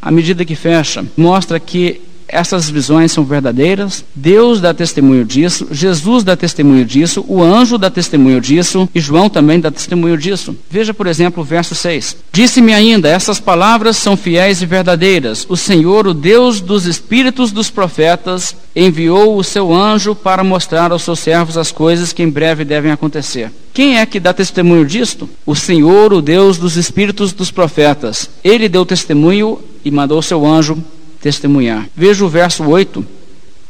[0.02, 6.22] à medida que fecha, mostra que essas visões são verdadeiras, Deus dá testemunho disso, Jesus
[6.22, 10.54] dá testemunho disso, o anjo dá testemunho disso e João também dá testemunho disso.
[10.70, 12.16] Veja, por exemplo, o verso 6.
[12.32, 15.46] Disse-me ainda: essas palavras são fiéis e verdadeiras.
[15.48, 21.02] O Senhor, o Deus dos espíritos dos profetas, enviou o seu anjo para mostrar aos
[21.02, 23.50] seus servos as coisas que em breve devem acontecer.
[23.72, 25.28] Quem é que dá testemunho disto?
[25.46, 28.28] O Senhor, o Deus dos espíritos dos profetas.
[28.42, 30.76] Ele deu testemunho e mandou seu anjo
[31.20, 31.88] testemunhar.
[31.94, 33.04] Veja o verso 8.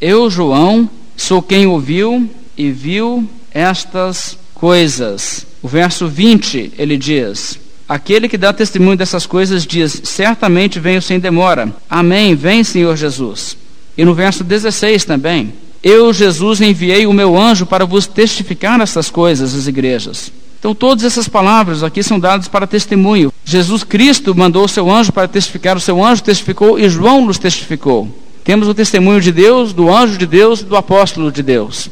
[0.01, 5.47] Eu, João, sou quem ouviu e viu estas coisas.
[5.63, 11.19] O verso 20, ele diz: Aquele que dá testemunho dessas coisas diz: Certamente venho sem
[11.19, 11.75] demora.
[11.89, 12.35] Amém.
[12.35, 13.57] Vem, Senhor Jesus.
[13.97, 19.11] E no verso 16 também: Eu, Jesus, enviei o meu anjo para vos testificar essas
[19.11, 20.31] coisas às igrejas.
[20.59, 23.33] Então, todas essas palavras aqui são dadas para testemunho.
[23.49, 27.39] Jesus Cristo mandou o seu anjo para testificar, o seu anjo testificou e João nos
[27.39, 28.07] testificou.
[28.45, 31.89] Temos o testemunho de Deus, do anjo de Deus, do apóstolo de Deus.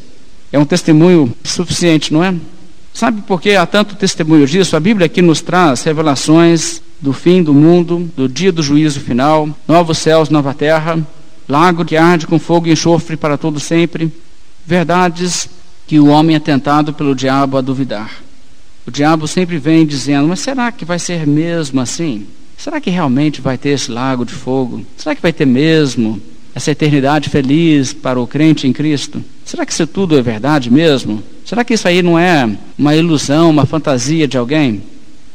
[0.51, 2.35] É um testemunho suficiente, não é?
[2.93, 4.75] Sabe por que há tanto testemunho disso?
[4.75, 9.49] A Bíblia aqui nos traz revelações do fim do mundo, do dia do juízo final,
[9.67, 10.99] novos céus, nova terra,
[11.49, 14.13] lago que arde com fogo e enxofre para todo sempre,
[14.63, 15.49] verdades
[15.87, 18.26] que o homem é tentado pelo diabo a duvidar.
[18.87, 22.25] O diabo sempre vem dizendo: Mas será que vai ser mesmo assim?
[22.57, 24.83] Será que realmente vai ter esse lago de fogo?
[24.95, 26.21] Será que vai ter mesmo
[26.55, 29.21] essa eternidade feliz para o crente em Cristo?
[29.45, 31.21] Será que isso tudo é verdade mesmo?
[31.45, 34.81] Será que isso aí não é uma ilusão, uma fantasia de alguém?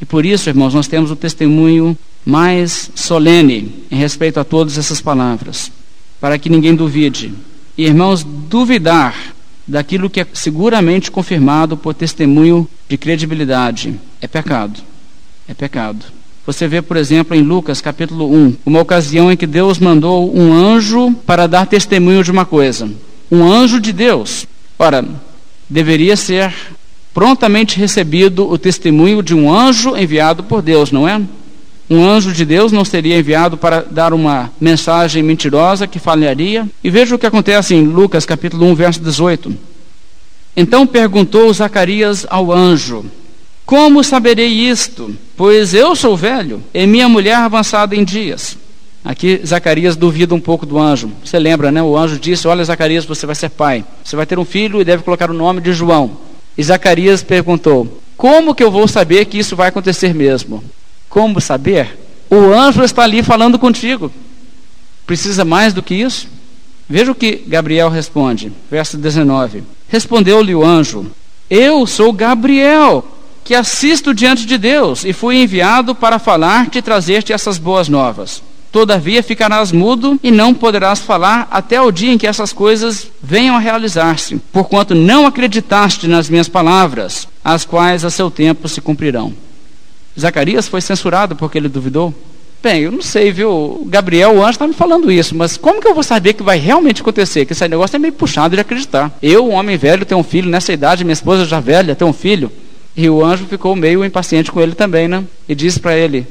[0.01, 5.01] E por isso, irmãos, nós temos o testemunho mais solene em respeito a todas essas
[5.01, 5.71] palavras,
[6.21, 7.33] para que ninguém duvide.
[7.77, 9.32] E, irmãos, duvidar
[9.73, 13.99] daquilo que é seguramente confirmado por testemunho de credibilidade.
[14.21, 14.79] É pecado.
[15.49, 16.05] É pecado.
[16.47, 20.53] Você vê, por exemplo, em Lucas capítulo 1, uma ocasião em que Deus mandou um
[20.53, 22.91] anjo para dar testemunho de uma coisa.
[23.31, 24.47] Um anjo de Deus.
[24.79, 25.05] Ora,
[25.71, 26.53] deveria ser
[27.15, 31.19] prontamente recebido o testemunho de um anjo enviado por Deus, não é?
[31.93, 36.67] Um anjo de Deus não seria enviado para dar uma mensagem mentirosa que falharia.
[36.83, 39.55] E veja o que acontece em Lucas capítulo 1, verso 18.
[40.57, 43.05] Então perguntou Zacarias ao anjo:
[43.67, 45.15] Como saberei isto?
[45.37, 48.57] Pois eu sou velho e minha mulher avançada em dias.
[49.05, 51.13] Aqui Zacarias duvida um pouco do anjo.
[51.23, 51.83] Você lembra, né?
[51.83, 53.85] O anjo disse: Olha, Zacarias, você vai ser pai.
[54.03, 56.13] Você vai ter um filho e deve colocar o nome de João.
[56.57, 60.65] E Zacarias perguntou: Como que eu vou saber que isso vai acontecer mesmo?
[61.13, 61.99] Como saber?
[62.31, 64.11] O anjo está ali falando contigo.
[65.07, 66.27] Precisa mais do que isso?
[66.89, 69.63] Veja o que Gabriel responde, verso 19.
[69.91, 71.13] Respondeu-lhe o anjo:
[71.51, 73.05] Eu sou Gabriel,
[73.45, 78.43] que assisto diante de Deus, e fui enviado para falar-te e trazer-te essas boas novas.
[78.73, 83.55] Todavia ficarás mudo e não poderás falar até o dia em que essas coisas venham
[83.55, 89.35] a realizar-se, porquanto não acreditaste nas minhas palavras, as quais a seu tempo se cumprirão.
[90.19, 92.15] Zacarias foi censurado porque ele duvidou?
[92.63, 93.85] Bem, eu não sei, viu?
[93.89, 96.59] Gabriel, o anjo, está me falando isso, mas como que eu vou saber que vai
[96.59, 97.45] realmente acontecer?
[97.45, 99.11] Que esse negócio é meio puxado de acreditar.
[99.21, 102.13] Eu, um homem velho, tenho um filho nessa idade, minha esposa já velha, tem um
[102.13, 102.53] filho.
[102.97, 105.25] E o anjo ficou meio impaciente com ele também, né?
[105.49, 106.25] E disse para ele: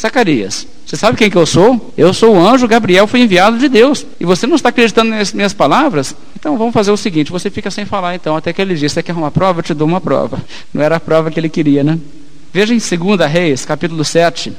[0.00, 1.92] Zacarias, você sabe quem que eu sou?
[1.98, 4.06] Eu sou o anjo Gabriel, fui enviado de Deus.
[4.18, 6.14] E você não está acreditando nas minhas palavras?
[6.34, 9.02] Então vamos fazer o seguinte: você fica sem falar então, até que ele disse: Você
[9.02, 9.58] quer uma prova?
[9.58, 10.42] Eu te dou uma prova.
[10.72, 11.98] Não era a prova que ele queria, né?
[12.54, 14.52] Veja em 2 Reis, capítulo 7,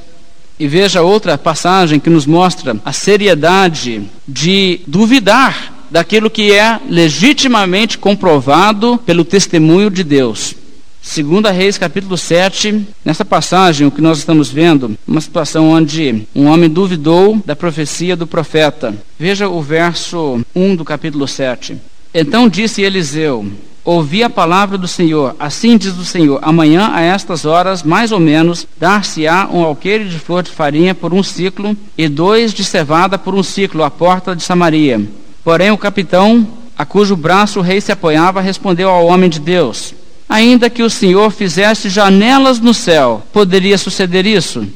[0.60, 7.96] e veja outra passagem que nos mostra a seriedade de duvidar daquilo que é legitimamente
[7.96, 10.54] comprovado pelo testemunho de Deus.
[11.02, 16.48] 2 Reis capítulo 7, nessa passagem, o que nós estamos vendo, uma situação onde um
[16.48, 18.94] homem duvidou da profecia do profeta.
[19.18, 21.78] Veja o verso 1 do capítulo 7.
[22.12, 23.50] Então disse Eliseu:
[23.86, 25.36] ouvi a palavra do Senhor.
[25.38, 30.18] Assim diz o Senhor: amanhã, a estas horas, mais ou menos, dar-se-á um alqueire de
[30.18, 34.34] flor de farinha por um ciclo e dois de cevada por um ciclo à porta
[34.34, 35.00] de Samaria.
[35.44, 39.94] Porém, o capitão, a cujo braço o rei se apoiava, respondeu ao homem de Deus:
[40.28, 44.66] Ainda que o Senhor fizesse janelas no céu, poderia suceder isso?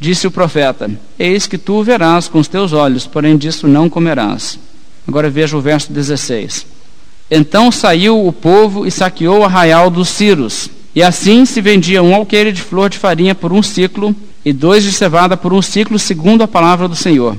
[0.00, 4.58] Disse o profeta: Eis que tu verás com os teus olhos, porém disso não comerás.
[5.06, 6.75] Agora veja o verso 16.
[7.30, 10.70] Então saiu o povo e saqueou o arraial dos Círios.
[10.94, 14.14] E assim se vendia um alqueire de flor de farinha por um ciclo,
[14.44, 17.36] e dois de cevada por um ciclo, segundo a palavra do Senhor.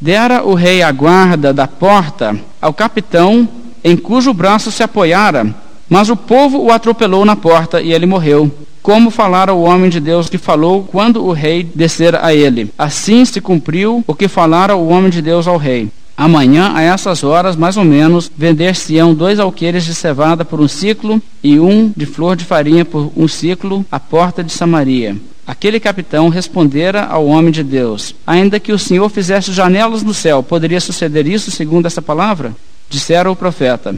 [0.00, 3.48] Dera o rei a guarda da porta ao capitão,
[3.82, 5.54] em cujo braço se apoiara,
[5.88, 8.50] mas o povo o atropelou na porta e ele morreu.
[8.82, 12.72] Como falara o homem de Deus que falou quando o rei descera a ele.
[12.78, 15.88] Assim se cumpriu o que falara o homem de Deus ao rei.
[16.16, 21.20] Amanhã, a essas horas, mais ou menos, vender-se-ão dois alqueires de cevada por um ciclo
[21.42, 25.14] e um de flor de farinha por um ciclo à porta de Samaria.
[25.46, 30.42] Aquele capitão respondera ao homem de Deus: Ainda que o Senhor fizesse janelas no céu,
[30.42, 32.56] poderia suceder isso segundo essa palavra?
[32.88, 33.94] Dissera o profeta: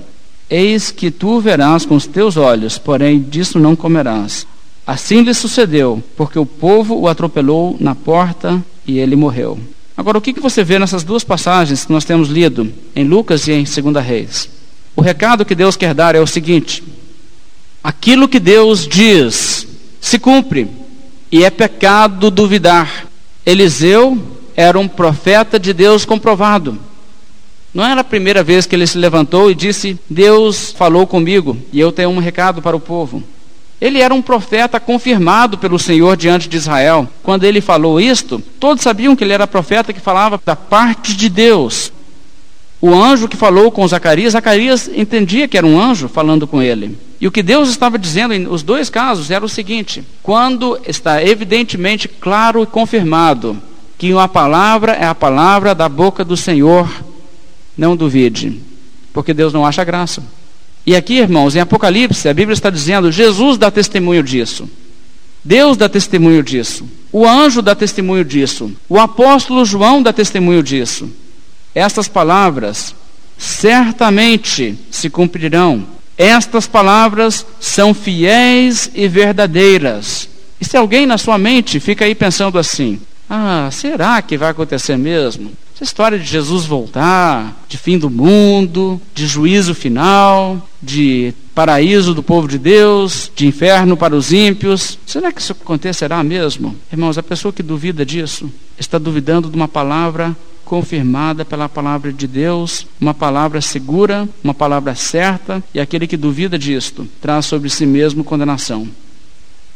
[0.50, 4.44] Eis que tu verás com os teus olhos, porém disso não comerás.
[4.84, 9.58] Assim lhe sucedeu, porque o povo o atropelou na porta e ele morreu.
[9.98, 13.52] Agora, o que, você vê nessas duas passagens que nós temos lido, em Lucas e
[13.52, 14.48] em 2 Reis?
[14.94, 16.84] O recado que Deus quer dar é o seguinte:
[17.82, 19.66] aquilo que Deus diz
[20.00, 20.68] se cumpre,
[21.32, 23.08] e é pecado duvidar.
[23.44, 24.16] Eliseu
[24.54, 26.78] era um profeta de Deus comprovado.
[27.74, 31.80] Não era a primeira vez que ele se levantou e disse: Deus falou comigo e
[31.80, 33.20] eu tenho um recado para o povo.
[33.80, 37.08] Ele era um profeta confirmado pelo Senhor diante de Israel.
[37.22, 41.28] Quando ele falou isto, todos sabiam que ele era profeta que falava da parte de
[41.28, 41.92] Deus.
[42.80, 46.96] O anjo que falou com Zacarias, Zacarias entendia que era um anjo falando com ele.
[47.20, 52.06] E o que Deus estava dizendo os dois casos era o seguinte: quando está evidentemente
[52.06, 53.60] claro e confirmado
[53.96, 56.88] que uma palavra é a palavra da boca do Senhor,
[57.76, 58.60] não duvide,
[59.12, 60.22] porque Deus não acha graça.
[60.88, 64.66] E aqui, irmãos, em Apocalipse, a Bíblia está dizendo: Jesus dá testemunho disso.
[65.44, 66.88] Deus dá testemunho disso.
[67.12, 68.72] O anjo dá testemunho disso.
[68.88, 71.10] O apóstolo João dá testemunho disso.
[71.74, 72.94] Estas palavras
[73.36, 75.86] certamente se cumprirão.
[76.16, 80.26] Estas palavras são fiéis e verdadeiras.
[80.58, 84.96] E se alguém na sua mente fica aí pensando assim: ah, será que vai acontecer
[84.96, 85.52] mesmo?
[85.78, 92.20] Essa história de Jesus voltar, de fim do mundo, de juízo final, de paraíso do
[92.20, 94.98] povo de Deus, de inferno para os ímpios.
[95.06, 96.74] Será que isso acontecerá mesmo?
[96.90, 102.26] Irmãos, a pessoa que duvida disso está duvidando de uma palavra confirmada pela palavra de
[102.26, 107.86] Deus, uma palavra segura, uma palavra certa, e aquele que duvida disto traz sobre si
[107.86, 108.88] mesmo condenação.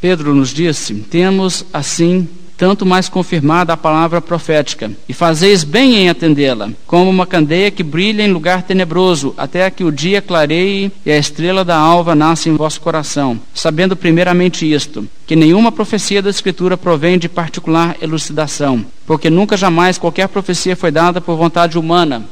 [0.00, 2.26] Pedro nos disse: temos assim
[2.63, 4.89] tanto mais confirmada a palavra profética.
[5.09, 9.83] E fazeis bem em atendê-la, como uma candeia que brilha em lugar tenebroso, até que
[9.83, 15.05] o dia clareie e a estrela da alva nasça em vosso coração, sabendo primeiramente isto,
[15.27, 20.93] que nenhuma profecia da Escritura provém de particular elucidação, porque nunca jamais qualquer profecia foi
[20.93, 22.25] dada por vontade humana.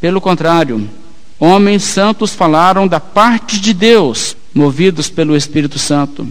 [0.00, 0.88] Pelo contrário,
[1.38, 6.26] homens santos falaram da parte de Deus, movidos pelo Espírito Santo.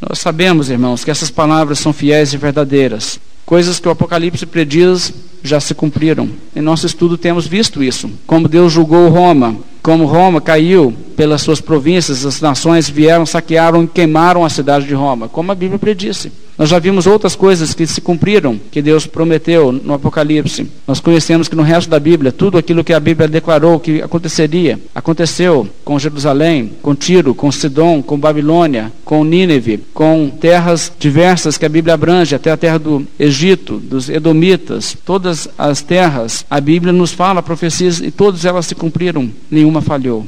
[0.00, 3.18] Nós sabemos, irmãos, que essas palavras são fiéis e verdadeiras.
[3.46, 6.28] Coisas que o Apocalipse prediz já se cumpriram.
[6.54, 8.10] Em nosso estudo temos visto isso.
[8.26, 13.86] Como Deus julgou Roma, como Roma caiu pelas suas províncias, as nações vieram, saquearam e
[13.86, 16.32] queimaram a cidade de Roma, como a Bíblia predisse.
[16.58, 20.66] Nós já vimos outras coisas que se cumpriram, que Deus prometeu no Apocalipse.
[20.86, 24.80] Nós conhecemos que no resto da Bíblia, tudo aquilo que a Bíblia declarou que aconteceria,
[24.94, 31.66] aconteceu com Jerusalém, com Tiro, com Sidom, com Babilônia, com Nínive, com terras diversas que
[31.66, 36.92] a Bíblia abrange, até a terra do Egito, dos Edomitas, todas as terras, a Bíblia
[36.92, 40.26] nos fala profecias e todas elas se cumpriram, nenhuma falhou.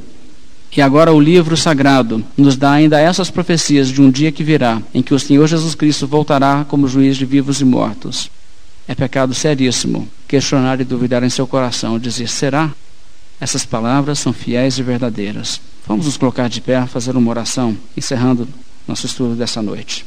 [0.77, 4.81] E agora o livro sagrado nos dá ainda essas profecias de um dia que virá,
[4.95, 8.31] em que o Senhor Jesus Cristo voltará como juiz de vivos e mortos.
[8.87, 12.71] É pecado seríssimo questionar e duvidar em seu coração, dizer: será?
[13.41, 15.61] Essas palavras são fiéis e verdadeiras.
[15.87, 18.49] Vamos nos colocar de pé, fazer uma oração, encerrando
[18.87, 20.05] nosso estudo dessa noite.